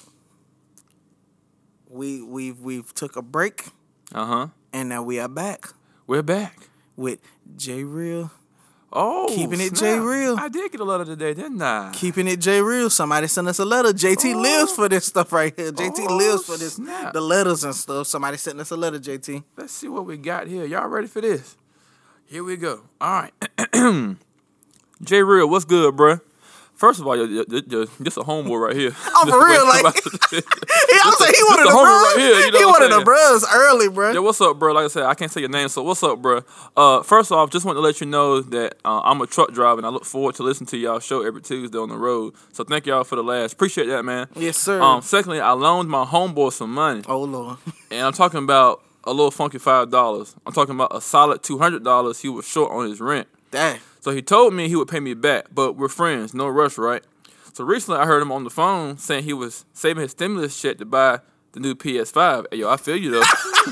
[1.89, 3.65] we we've we've took a break,
[4.15, 4.47] Uh huh.
[4.77, 5.69] And now we are back
[6.07, 6.69] We're back.
[6.97, 7.19] with
[7.57, 8.31] J Real
[8.93, 9.75] Oh, Keeping it.
[9.75, 10.37] J real.
[10.39, 11.91] I did get a letter today, didn't I?
[11.93, 12.89] Keeping it J real.
[12.89, 13.91] Somebody sent us a letter.
[13.93, 14.39] JT Oh.
[14.41, 15.71] lives for this stuff right here.
[15.73, 17.13] JT Oh, lives for this snap.
[17.13, 18.07] the letters and stuff.
[18.07, 19.43] Somebody sent us a letter, JT.
[19.57, 20.65] Let's see what we got here.
[20.65, 21.57] Y'all ready for this?
[22.27, 22.83] Here we go.
[23.01, 23.33] All right.
[25.03, 26.21] J Real, what's good, bruh?
[26.77, 28.93] First of all, you're, you're, you're just a homeboy right here.
[28.95, 29.95] Oh, for real, like-
[30.89, 31.85] He, I was like, he wanted the the bros.
[31.85, 34.13] right here, you know he wanted the bros early, bro.
[34.13, 34.73] Yeah, what's up, bro?
[34.73, 36.43] Like I said, I can't say your name, so what's up, bro?
[36.77, 39.79] Uh, first off, just want to let you know that uh, I'm a truck driver,
[39.79, 42.35] and I look forward to listening to y'all show every Tuesday on the road.
[42.53, 43.55] So thank y'all for the last.
[43.55, 44.29] Appreciate that, man.
[44.37, 44.81] Yes, sir.
[44.81, 47.57] Um, secondly, I loaned my homeboy some money, oh lord.
[47.91, 50.35] and I'm talking about a little funky five dollars.
[50.47, 52.21] I'm talking about a solid two hundred dollars.
[52.21, 53.29] He was short on his rent.
[53.51, 53.79] Dang.
[54.01, 57.03] So he told me he would pay me back, but we're friends, no rush, right?
[57.53, 60.79] So recently I heard him on the phone saying he was saving his stimulus check
[60.79, 61.21] to buy
[61.53, 62.47] the new PS5.
[62.51, 63.21] Hey, yo, I feel you though.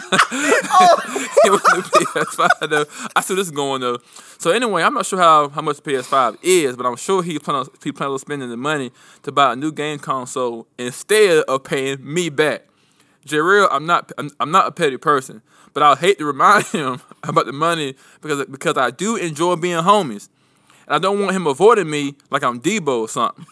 [1.45, 2.87] he was the new PS5 though.
[3.14, 3.99] I see this going though.
[4.39, 7.39] So anyway, I'm not sure how, how much the PS5 is, but I'm sure he
[7.39, 8.91] plan on he plan on spending the money
[9.22, 12.66] to buy a new game console instead of paying me back.
[13.27, 17.01] Jarrell, I'm not I'm, I'm not a petty person, but I hate to remind him
[17.22, 20.29] about the money because because I do enjoy being homies.
[20.87, 23.47] And I don't want him avoiding me like I'm Debo or something.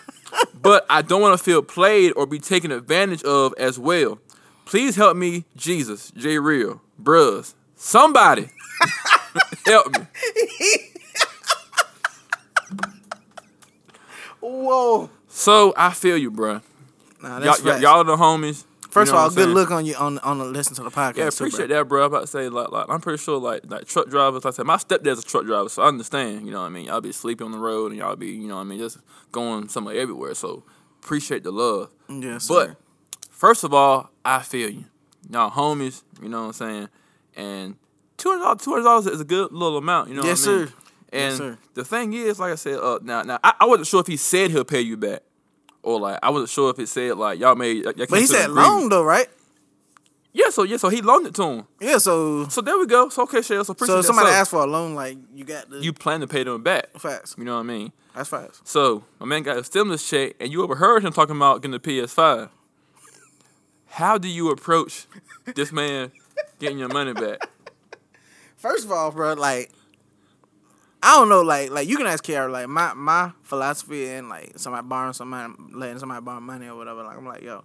[0.62, 4.20] but I don't want to feel played or be taken advantage of as well.
[4.64, 8.50] Please help me, Jesus, J Real, bruhs, somebody
[9.66, 10.06] help me.
[14.40, 15.10] Whoa.
[15.28, 16.62] So I feel you, bruh.
[17.22, 17.82] Nah, Y'all, that's y'all, facts.
[17.82, 18.64] y'all are the homies.
[19.00, 19.54] First You know of all, good saying?
[19.54, 21.16] look on you on on the listen to the podcast.
[21.16, 21.76] Yeah, too, appreciate bro.
[21.78, 22.00] that, bro.
[22.02, 24.44] I'm about to say, like, like, I'm pretty sure, like, like truck drivers.
[24.44, 26.46] Like I said, my stepdad's a truck driver, so I understand.
[26.46, 26.86] You know what I mean?
[26.86, 28.98] Y'all be sleeping on the road, and y'all be, you know what I mean, just
[29.32, 30.34] going somewhere everywhere.
[30.34, 30.64] So
[31.02, 31.90] appreciate the love.
[32.08, 32.76] Yes, But sir.
[33.30, 34.84] first of all, I feel you.
[35.30, 36.02] Y'all homies.
[36.22, 36.88] You know what I'm saying?
[37.36, 37.76] And
[38.16, 40.08] two hundred dollars, two hundred dollars is a good little amount.
[40.08, 40.66] You know Yes, what I mean?
[40.68, 40.74] sir.
[41.10, 41.48] And Yes, sir.
[41.48, 44.06] And the thing is, like I said, uh, now, now I, I wasn't sure if
[44.06, 45.22] he said he'll pay you back,
[45.88, 47.84] or like I wasn't sure if it said like y'all made.
[47.84, 49.28] Y'all But he said loan though, right?
[50.32, 51.66] Yeah, so yeah, so he loaned it to him.
[51.80, 51.98] Yeah.
[51.98, 53.08] So So there we go.
[53.08, 53.64] So okay, Shell.
[53.64, 56.20] So appreciate so somebody So asked for a loan, like you got the you plan
[56.20, 56.90] to pay them back.
[56.98, 57.34] facts.
[57.38, 57.92] You know what I mean?
[58.14, 58.60] That's facts.
[58.64, 61.80] So my man got a stimulus check, and you overheard him talking about getting the
[61.80, 62.50] PS5.
[63.86, 65.06] How do you approach
[65.56, 66.12] this man
[66.58, 67.38] getting your money back?
[68.56, 69.70] First of all, bro, like
[71.02, 74.52] I don't know, like like you can ask Kiara, like my my philosophy and like
[74.58, 77.62] somebody borrowing somebody letting somebody borrow money or whatever, like I'm like, yo,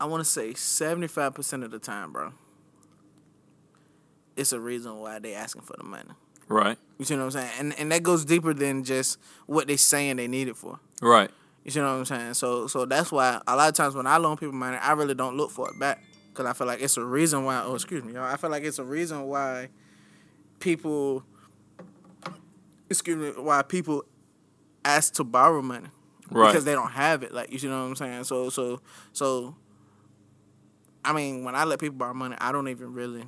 [0.00, 2.32] I wanna say seventy five percent of the time, bro,
[4.36, 6.10] it's a reason why they asking for the money.
[6.50, 7.50] Right, You see what I'm saying?
[7.58, 10.78] And and that goes deeper than just what they saying they need it for.
[11.02, 11.30] right,
[11.64, 12.34] You see what I'm saying?
[12.34, 15.14] So so that's why a lot of times when I loan people money, I really
[15.14, 17.62] don't look for it back because I feel like it's a reason why.
[17.66, 18.24] Oh, excuse me, y'all.
[18.24, 19.68] I feel like it's a reason why
[20.58, 21.24] people,
[22.90, 24.04] excuse me, why people
[24.84, 25.88] ask to borrow money
[26.30, 26.48] right.
[26.50, 27.32] because they don't have it.
[27.32, 28.24] Like you see what I'm saying?
[28.24, 28.80] So so
[29.12, 29.54] so.
[31.04, 33.24] I mean, when I let people borrow money, I don't even really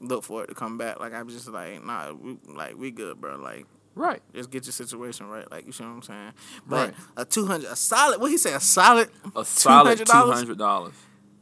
[0.00, 1.00] look for it to come back.
[1.00, 3.36] Like I'm just like, nah, we, like we good, bro.
[3.36, 4.22] Like right.
[4.34, 5.50] just get your situation right.
[5.50, 6.32] Like you see what I'm saying?
[6.66, 6.94] But Right.
[7.16, 8.20] a two hundred, a solid.
[8.20, 8.52] What he say?
[8.52, 9.08] A solid.
[9.34, 10.32] A solid $200?
[10.34, 10.94] hundred dollars.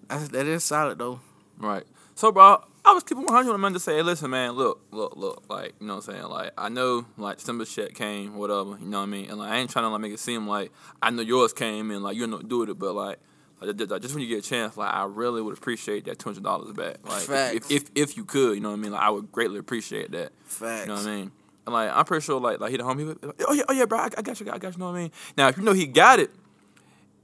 [0.08, 1.20] That's, that is solid though.
[1.58, 1.84] Right.
[2.14, 5.16] So, bro, I was keeping 100 with man to say, hey, listen, man, look, look,
[5.16, 6.28] look, like, you know what I'm saying?
[6.28, 9.28] Like, I know, like, December shit came, whatever, you know what I mean?
[9.28, 10.70] And, like, I ain't trying to, like, make it seem like
[11.02, 13.18] I know yours came and, like, you know, do it, but, like,
[13.60, 16.98] like, just- when you get a chance, like, I really would appreciate that $200 back.
[17.02, 17.70] Like, if, Facts.
[17.70, 18.92] if, if you could, you know what I mean?
[18.92, 20.30] Like, I would greatly appreciate that.
[20.44, 20.82] Facts.
[20.82, 21.32] You know what I mean?
[21.66, 23.86] And, like, I'm pretty sure, like, like he the homie, like, oh, yeah, oh, yeah,
[23.86, 25.10] bro, I, I got you, I got you, you know what I mean?
[25.36, 26.30] Now, if you know he got it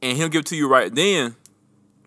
[0.00, 1.36] and he'll give it to you right then,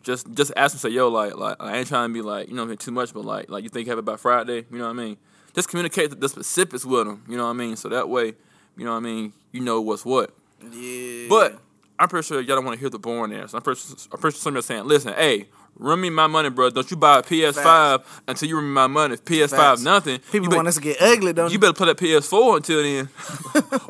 [0.05, 2.55] just just ask him say yo like like I ain't trying to be like you
[2.55, 4.65] know I mean too much but like like you think you have it by Friday
[4.71, 5.17] you know what I mean?
[5.53, 7.75] Just communicate the, the specifics with them, you know what I mean?
[7.75, 8.35] So that way
[8.77, 10.33] you know what I mean you know what's what.
[10.71, 11.27] Yeah.
[11.27, 11.59] but
[11.99, 14.19] I'm pretty sure y'all don't want to hear the boring answer I'm pretty sure, I'm
[14.19, 15.47] pretty sure some of y'all saying listen hey
[15.77, 18.21] run me my money bro don't you buy a PS5 Facts.
[18.27, 19.15] until you run me my money.
[19.15, 19.81] If PS5 Facts.
[19.81, 20.19] nothing.
[20.31, 23.09] People you want us to get ugly, don't you better play that PS4 until then,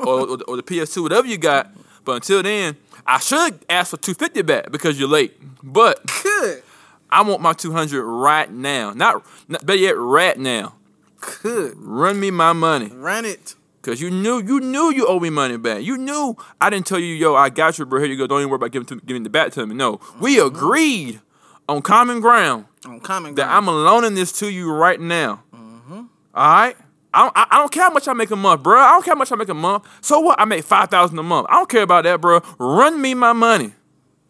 [0.00, 1.70] or, or, or the PS2, whatever you got.
[2.04, 2.76] But until then,
[3.06, 5.36] I should ask for 250 back because you're late.
[5.62, 6.62] But Could.
[7.10, 8.92] I want my 200 right now.
[8.92, 10.74] Not, not better yet, right now.
[11.20, 11.74] Could.
[11.76, 12.88] Run me my money.
[12.88, 13.54] Run it.
[13.82, 15.80] Cause you knew you knew you owe me money back.
[15.84, 18.00] You knew I didn't tell you, yo, I got you, bro.
[18.00, 18.26] Here you go.
[18.26, 19.76] Don't even worry about giving to, giving it back to me.
[19.76, 20.48] No, we mm-hmm.
[20.48, 21.20] agreed
[21.68, 23.48] on common ground On common that.
[23.48, 25.44] I'm loaning this to you right now.
[25.54, 26.02] Mm-hmm.
[26.34, 26.76] All right.
[27.16, 28.78] I don't, I don't care how much I make a month, bro.
[28.78, 29.84] I don't care how much I make a month.
[30.02, 30.38] So what?
[30.38, 31.46] I make five thousand a month.
[31.50, 32.40] I don't care about that, bro.
[32.58, 33.72] Run me my money.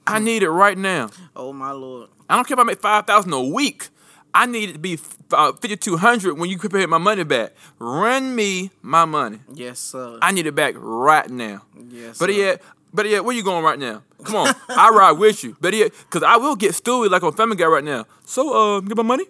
[0.07, 1.11] I need it right now.
[1.35, 2.09] oh my lord.
[2.31, 3.89] I don't care if I make five thousand a week.
[4.33, 4.99] I need it to be
[5.33, 7.55] uh, 5200 when you prepare my money back.
[7.79, 9.39] Run me my money.
[9.53, 10.19] Yes, sir.
[10.21, 11.63] I need it back right now.
[11.91, 12.33] yes, But sir.
[12.37, 12.63] yet,
[12.93, 14.03] better yet, where you going right now?
[14.25, 15.57] Come on, I ride with you.
[15.61, 18.05] But yet, cause I will get Stewie like on Family Guy right now.
[18.27, 19.25] So, uh, get my money.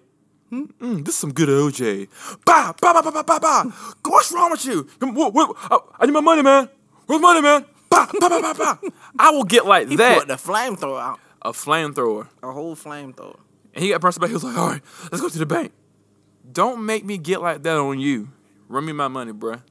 [0.51, 0.65] Hmm?
[0.81, 2.09] Mm, this is some good OJ.
[2.45, 3.65] Bah, bah, bah, bah, bah, bah, bah.
[4.05, 4.87] What's wrong with you?
[5.01, 6.69] What, what, uh, I need my money, man.
[7.07, 7.65] Where's money, man?
[7.91, 8.79] Bah, bah, bah, bah, bah.
[9.19, 10.19] I will get like He that.
[10.21, 11.21] put the flamethrower out.
[11.43, 12.29] a flamethrower.
[12.43, 13.39] A whole flamethrower.
[13.75, 14.29] And he got pressed back.
[14.29, 15.73] He was like, all right, let's go to the bank.
[16.51, 18.29] Don't make me get like that on you.
[18.69, 19.63] Run me my money, bruh.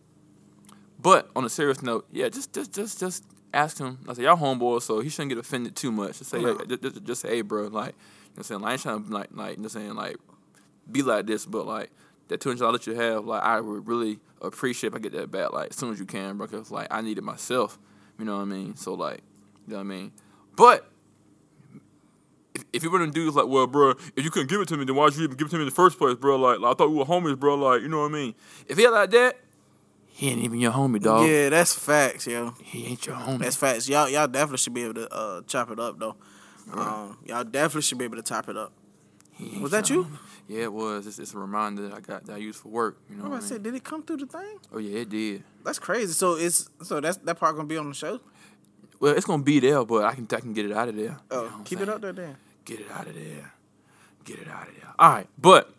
[0.99, 3.23] But on a serious note, yeah, just just just just
[3.53, 3.99] ask him.
[4.07, 6.17] I said, y'all homeboys, so he shouldn't get offended too much.
[6.19, 6.49] Just say, No.
[6.59, 8.61] yeah, just, just, just say, hey, bro, like, you know what I'm saying?
[8.61, 10.17] Like, I ain't trying to, like, like, you know what I'm saying, like,
[10.91, 11.91] be like this, but, like,
[12.27, 15.53] that $200 that you have, like, I would really appreciate if I get that back,
[15.53, 17.77] like, as soon as you can, bro, because, like, I need it myself.
[18.17, 18.75] You know what I mean?
[18.75, 19.21] So, like,
[19.67, 20.11] you know what I mean?
[20.55, 20.89] But,
[22.55, 24.77] if, if you're gonna do this, like, well, bro, if you couldn't give it to
[24.77, 26.37] me, then why'd you even give it to me in the first place, bro?
[26.37, 27.55] Like, like I thought we were homies, bro.
[27.55, 28.35] Like, you know what I mean?
[28.67, 29.37] If he like that,
[30.07, 31.27] he ain't even your homie, dog.
[31.27, 32.51] Yeah, that's facts, yo.
[32.63, 33.39] He ain't your homie.
[33.39, 33.89] That's facts.
[33.89, 36.15] Y'all, y'all definitely should be able to uh, chop it up though.
[36.71, 38.71] Um, y'all definitely should be able to top it up.
[39.61, 40.07] Was that you?
[40.47, 41.07] Yeah, it was.
[41.07, 42.97] It's, it's a reminder that I got that I use for work.
[43.09, 43.47] You know I what I mean?
[43.49, 44.57] say, did it come through the thing?
[44.73, 45.43] oh yeah, it did.
[45.63, 46.13] That's crazy.
[46.13, 48.19] So it's so that's that part gonna be on the show.
[48.99, 51.03] Well, it's gonna be there, but I can I can get it out of there.
[51.05, 51.95] You Oh, know what I'm keep it saying?
[51.95, 52.37] up there then.
[52.63, 53.53] Get it out of there.
[54.23, 54.89] Get it out of there.
[54.97, 55.71] All right, but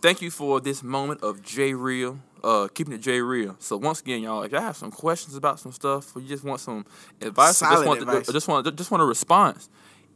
[0.00, 2.18] thank you for this moment of J Real.
[2.42, 3.54] Uh, keeping it J Real.
[3.60, 6.42] So once again, y'all, if y'all have some questions about some stuff, or you just
[6.42, 6.84] want some
[7.20, 8.26] advice, or just want advice.
[8.26, 9.68] To, just want just want a response,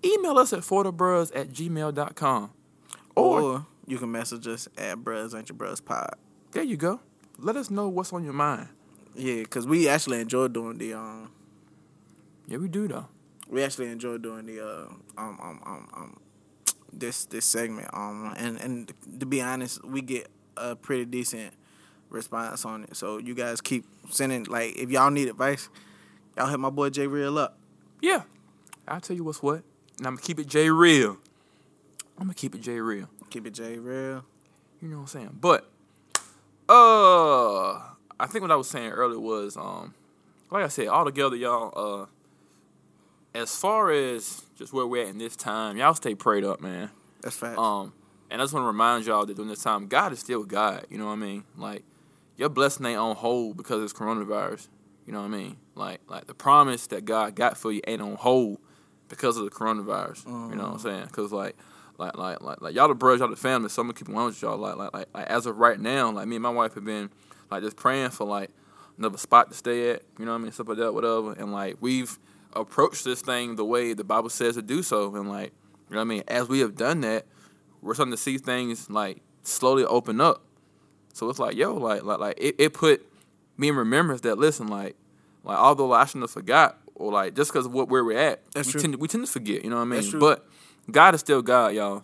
[0.05, 2.51] email us at fortobros at gmail.com.
[3.15, 6.15] Or, Or you can message us at Bros Ain't Your Bros Pod.
[6.53, 7.01] there you go.
[7.39, 8.69] Let us know what's on your mind.
[9.15, 11.31] Yeah, cause we actually enjoy doing the um
[12.47, 13.07] Yeah, we do though.
[13.49, 16.21] we actually enjoy doing the uh um um um, um
[16.93, 21.53] this this segment um and and to be honest we get a pretty decent
[22.11, 25.69] response on it so you guys keep sending like if y'all need advice
[26.37, 27.59] y'all hit my boy J Real up
[28.03, 28.23] Yeah.
[28.89, 29.63] I'll tell you what's what.
[29.99, 31.19] And I'm gonna keep it J real.
[32.19, 33.09] I'm gonna keep it J real.
[33.31, 34.25] keep it J Real
[34.81, 35.39] You know what I'm saying?
[35.41, 35.71] But
[36.69, 37.75] uh
[38.19, 39.95] I think what I was saying earlier was um
[40.51, 42.07] like I said, all together y'all, uh
[43.39, 46.91] as far as just where we're at in this time, y'all stay prayed up, man.
[47.21, 47.93] that's fact Um,
[48.31, 50.87] and I just want to remind y'all that during this time, God is still God.
[50.89, 51.45] You know what I mean?
[51.57, 51.85] Like
[52.37, 54.69] your blessing ain't on hold because it's coronavirus.
[55.07, 55.57] You know what I mean?
[55.75, 58.59] Like like the promise that God got for you ain't on hold
[59.09, 60.27] because of the coronavirus.
[60.27, 61.07] You know what I'm saying?
[61.07, 61.57] Because like.
[61.99, 63.71] Like, like, like, like, y'all the brothers, y'all the family.
[63.71, 64.59] So I'm gonna keep one with y'all.
[64.59, 67.09] Like, like, like, like, as of right now, like, me and my wife have been,
[67.51, 68.51] like, just praying for like
[68.99, 70.03] another spot to stay at.
[70.19, 70.53] You know what I mean?
[70.53, 71.33] Stuff like that, whatever.
[71.33, 72.19] And like, we've
[72.53, 75.15] approached this thing the way the Bible says to do so.
[75.17, 75.53] And like,
[75.89, 76.23] you know what I mean?
[76.29, 77.25] As we have done that,
[77.81, 80.43] we're starting to see things like slowly open up.
[81.15, 83.07] So it's like, yo, like, like, like it, it put
[83.57, 84.97] me in remembrance that listen, like,
[85.45, 88.43] like although I shouldn't have forgot, or like just because of what where we're at,
[88.53, 88.81] That's we true.
[88.81, 89.63] tend to, we tend to forget.
[89.63, 90.01] You know what I mean?
[90.01, 90.21] That's true.
[90.21, 90.47] But
[90.91, 92.03] God is still God, y'all.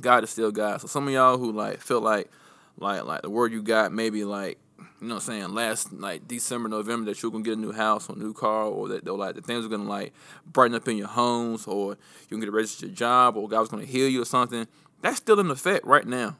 [0.00, 0.80] God is still God.
[0.80, 2.30] So some of y'all who like feel like,
[2.78, 4.58] like, like the word you got maybe like.
[5.00, 5.48] You know what I'm saying?
[5.54, 8.64] Last like December, November that you're gonna get a new house or a new car
[8.64, 10.14] or that they'll like the things are gonna like
[10.46, 13.68] brighten up in your homes or you can get a registered job or God was
[13.68, 14.66] gonna heal you or something.
[15.02, 16.36] That's still in effect right now.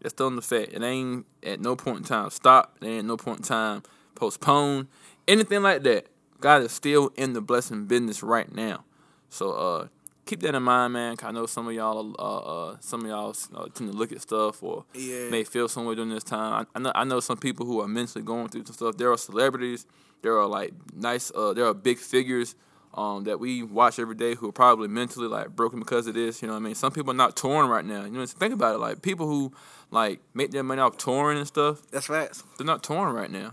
[0.00, 0.72] It's still in effect.
[0.72, 2.76] It ain't at no point in time stop.
[2.80, 3.84] It ain't at no point in time
[4.16, 4.88] postpone.
[5.28, 6.08] Anything like that.
[6.40, 8.84] God is still in the blessing business right now.
[9.28, 9.88] So uh
[10.26, 11.16] keep that in mind, man.
[11.16, 14.12] 'cause I know some of y'all uh, uh some of y'all uh, tend to look
[14.12, 15.30] at stuff or Yeah.
[15.30, 16.66] may feel somewhere during this time.
[16.74, 18.96] I, I know I know some people who are mentally going through some stuff.
[18.96, 19.86] There are celebrities.
[20.22, 21.30] There are like nice.
[21.34, 22.54] Uh, there are big figures
[22.94, 26.40] um, that we watch every day who are probably mentally like broken because of this.
[26.40, 26.74] You know what I mean?
[26.74, 28.04] Some people are not touring right now.
[28.04, 28.78] You know, think about it.
[28.78, 29.52] Like people who
[29.90, 31.82] like make their money off touring and stuff.
[31.90, 33.52] that's facts They're not touring right now.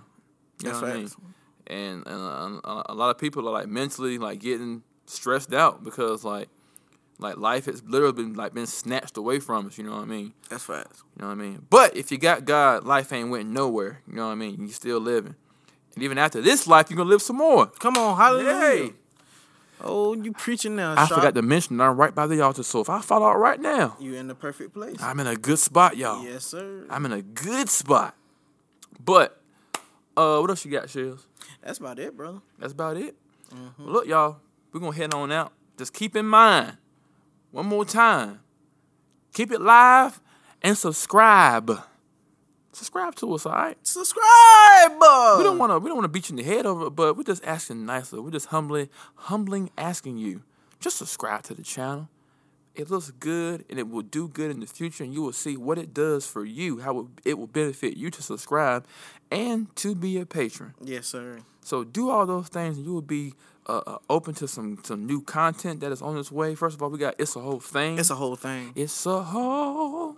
[0.62, 1.12] You That's know what I mean?
[1.68, 6.24] And, and uh, a lot of people are like mentally like getting stressed out because
[6.24, 6.50] like
[7.20, 9.78] like life has literally been like been snatched away from us.
[9.78, 10.34] You know what I mean?
[10.50, 11.66] that's facts You know what I mean?
[11.70, 14.02] But if you got God, life ain't went nowhere.
[14.08, 14.62] You know what I mean?
[14.62, 15.36] You still living.
[15.96, 17.68] And even after this life, you're gonna live some more.
[17.68, 18.94] come on hallelujah Hey.
[19.82, 21.22] oh you preaching now I Sharp.
[21.22, 22.64] forgot to mention I'm right by the altar.
[22.64, 25.36] So if I fall out right now, you in the perfect place I'm in a
[25.36, 26.24] good spot, y'all.
[26.26, 28.16] yes sir I'm in a good spot.
[29.04, 29.40] But
[30.18, 31.26] uh what else you got, Shells?
[31.64, 33.16] That's about it brother That's about it.
[33.52, 34.38] Well, look, y'all,
[34.72, 35.54] we're gonna head on out.
[35.78, 36.78] Just keep in mind,
[37.52, 38.40] one more time,
[39.34, 40.20] keep it live
[40.62, 41.72] and subscribe.
[42.72, 43.78] Subscribe to us, all right?
[43.84, 44.94] subscribe
[45.38, 45.80] We don't want to.
[45.80, 47.86] We don't want to beat you in the head over it, but we're just asking
[47.86, 48.20] nicely.
[48.20, 50.42] We're just humbly, humbling, asking you
[50.80, 52.10] just subscribe to the channel.
[52.76, 55.58] It looks good and it will do good in the future, and you will see
[55.58, 58.86] what it does for you, how it, will benefit you to subscribe
[59.32, 60.74] and to be a patron.
[60.84, 61.40] Yes, sir.
[61.62, 63.34] So do all those things, and you will be
[63.68, 66.56] uh, uh, open to some some new content that is on its way.
[66.56, 68.00] First of all, we got it's a whole thing.
[68.00, 68.74] It's a whole thing.
[68.76, 70.16] It's a whole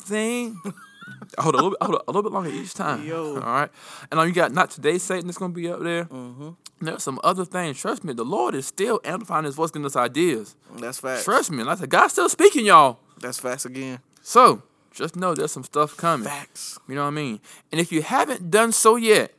[0.00, 0.60] thing.
[1.38, 3.06] hold a little, bit, hold on, a little bit longer each time.
[3.06, 3.34] Yo.
[3.34, 3.70] All right.
[4.10, 6.04] And now you got not today Satan that's gonna be up there.
[6.04, 6.50] Mm-hmm.
[6.80, 7.78] There's some other things.
[7.78, 10.56] Trust me, the Lord is still amplifying His voice, giving us ideas.
[10.78, 11.24] That's facts.
[11.24, 13.00] Trust me, like I said, God's still speaking, y'all.
[13.20, 14.00] That's facts again.
[14.22, 16.26] So just know there's some stuff coming.
[16.26, 16.78] Facts.
[16.88, 17.40] You know what I mean?
[17.70, 19.32] And if you haven't done so yet,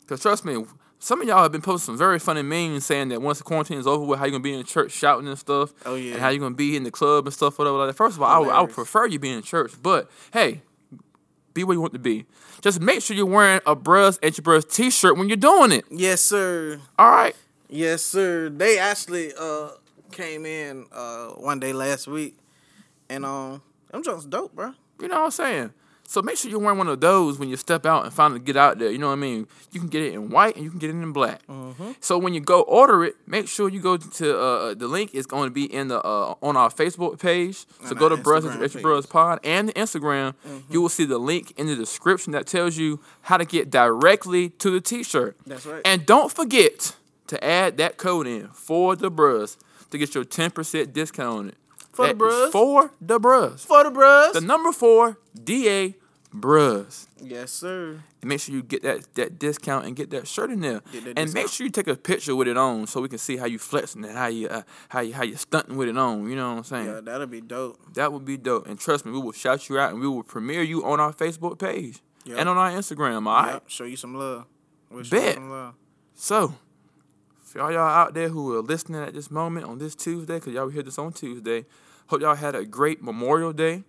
[0.00, 0.64] because trust me,
[0.98, 3.78] some of y'all have been posting some very funny memes saying that once the quarantine
[3.78, 5.72] is over with, how you gonna be in church shouting and stuff.
[5.86, 6.14] Oh, yeah.
[6.14, 7.78] And how you gonna be in the club and stuff, whatever.
[7.78, 7.96] Like that.
[7.96, 10.62] First of all, I would, I would prefer you be in church, but hey,
[11.54, 12.26] be where you want to be.
[12.60, 15.84] Just make sure you're wearing a Bruhs Anti Bruhs t-shirt when you're doing it.
[15.90, 16.80] Yes, sir.
[16.98, 17.36] All right.
[17.68, 18.48] Yes, sir.
[18.48, 19.70] They actually uh
[20.12, 22.36] came in uh one day last week,
[23.08, 24.72] and um, them jokes dope, bro.
[25.00, 25.72] You know what I'm saying?
[26.10, 28.56] So make sure you're wearing one of those when you step out and finally get
[28.56, 28.90] out there.
[28.90, 29.46] You know what I mean?
[29.72, 31.42] You can get it in white and you can get it in black.
[32.00, 35.26] So when you go order it, make sure you go to uh, the link is
[35.26, 37.56] going to be in the uh, on our Facebook page.
[37.56, 38.80] So And go to Brothers Extra.
[38.80, 40.32] Brothers Pod and the Instagram.
[40.70, 44.48] You will see the link in the description that tells you how to get directly
[44.48, 45.36] to the T-shirt.
[45.46, 45.82] That's right.
[45.84, 46.96] And don't forget
[47.26, 49.58] to add that code in for the Bros
[49.90, 51.54] to get your ten percent discount on it.
[51.98, 52.52] For the Bros?
[52.52, 53.64] For the Bros.
[53.64, 54.32] For the bros.
[54.34, 55.94] The number four, DA
[56.32, 57.08] Bros.
[57.20, 58.00] yes, sir.
[58.20, 60.80] And make sure you get that, that discount and get that shirt in there.
[61.16, 63.46] And make sure you take a picture with it on so we can see how
[63.46, 66.28] you flexing and how you uh, how you how you stunting with it on.
[66.28, 66.86] You know what I'm saying?
[66.86, 67.78] Yeah, that'll be dope.
[67.94, 68.66] That would be dope.
[68.68, 71.12] And trust me, we will shout you out and we will premiere you on our
[71.12, 72.38] Facebook page Yep.
[72.38, 73.26] and on our Instagram.
[73.26, 73.52] All right.
[73.54, 74.44] Yep, Show you some love.
[75.02, 75.34] Show Bet.
[75.34, 75.74] some love.
[76.14, 76.54] So,
[77.42, 80.52] for all y'all out there who are listening at this moment on this Tuesday, because
[80.52, 81.64] y'all will hear this on Tuesday,
[82.08, 83.84] hope y'all had a great Memorial Day.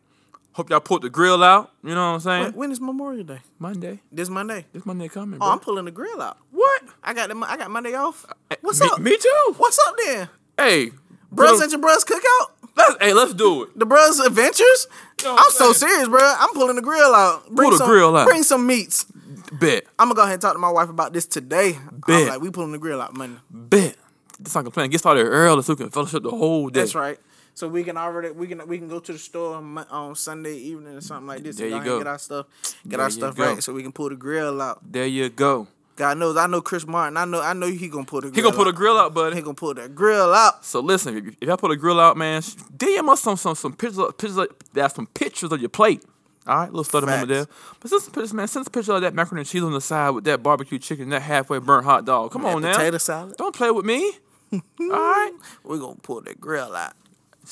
[0.53, 1.71] Hope y'all pulled the grill out.
[1.83, 2.43] You know what I'm saying?
[2.43, 3.39] When, when is Memorial Day?
[3.59, 4.01] Monday.
[4.11, 4.65] This Monday.
[4.73, 5.35] This Monday coming.
[5.35, 5.47] Oh, bro.
[5.49, 6.37] I'm pulling the grill out.
[6.51, 6.83] what?
[7.03, 8.25] I got the, I got Monday off.
[8.27, 8.99] Uh, eh, What's me, up?
[8.99, 9.53] Me too.
[9.57, 10.29] What's up then?
[10.57, 10.91] Hey,
[11.31, 12.47] Bros bro, and your bros cookout?
[12.75, 13.77] let's, hey, let's do it.
[13.77, 14.87] The Bros Adventures?
[15.23, 16.19] know what I'm so serious, bro.
[16.21, 17.49] I'm pulling the grill out.
[17.49, 18.27] Bring the some, grill out.
[18.27, 19.05] Bring some meats.
[19.51, 21.75] Bet, I'm gonna go ahead and talk to my wife about this today.
[21.75, 22.27] I'm Bet.
[22.27, 23.39] like, we pulling the grill out Monday.
[23.49, 23.95] bet.
[24.39, 24.89] This like a plan.
[24.89, 26.81] Get started early so we can fellowship the whole day.
[26.81, 27.19] That's right.
[27.53, 30.55] So we can already we can we can go to the store on, on Sunday
[30.55, 31.57] evening or something like this.
[31.57, 31.97] There and you go.
[31.99, 32.45] Get our stuff.
[32.87, 33.53] Get There our stuff go.
[33.53, 34.79] right so we can pull the grill out.
[34.89, 35.67] There you go.
[35.95, 37.17] God knows I know Chris Martin.
[37.17, 38.31] I know I know he gonna pull the.
[38.33, 38.75] He gonna put a out.
[38.75, 39.35] grill out, buddy.
[39.35, 40.63] He gonna pull that grill out.
[40.63, 43.73] So listen, if, if y'all put a grill out, man, DM us some some some
[43.73, 46.05] pictures, of- pictures, that's some pictures of your plate.
[46.47, 47.45] All right, little study moment there.
[47.81, 48.47] But send some pictures, man.
[48.47, 51.09] Send some pictures of that macaroni and cheese on the side with that barbecue chicken,
[51.09, 52.31] that halfway burnt hot dog.
[52.31, 53.35] Come on That now, potato salad.
[53.37, 54.13] don't play with me.
[54.53, 55.31] All right.
[55.65, 56.93] We're gonna pull that grill out.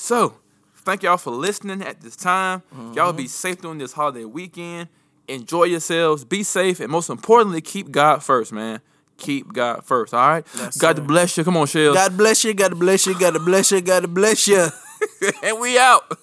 [0.00, 0.36] So,
[0.76, 2.62] thank y'all for listening at this time.
[2.72, 2.92] Mm-hmm.
[2.92, 4.88] Y'all be safe during this holiday weekend.
[5.26, 6.24] Enjoy yourselves.
[6.24, 8.80] Be safe, and most importantly, keep God first, man.
[9.16, 10.14] Keep God first.
[10.14, 10.46] All right.
[10.56, 11.02] Yes, God sir.
[11.02, 11.42] bless you.
[11.42, 11.94] Come on, Shell.
[11.94, 12.54] God bless you.
[12.54, 13.18] God bless you.
[13.18, 13.80] God bless you.
[13.80, 14.68] God bless you.
[15.42, 16.16] and we out.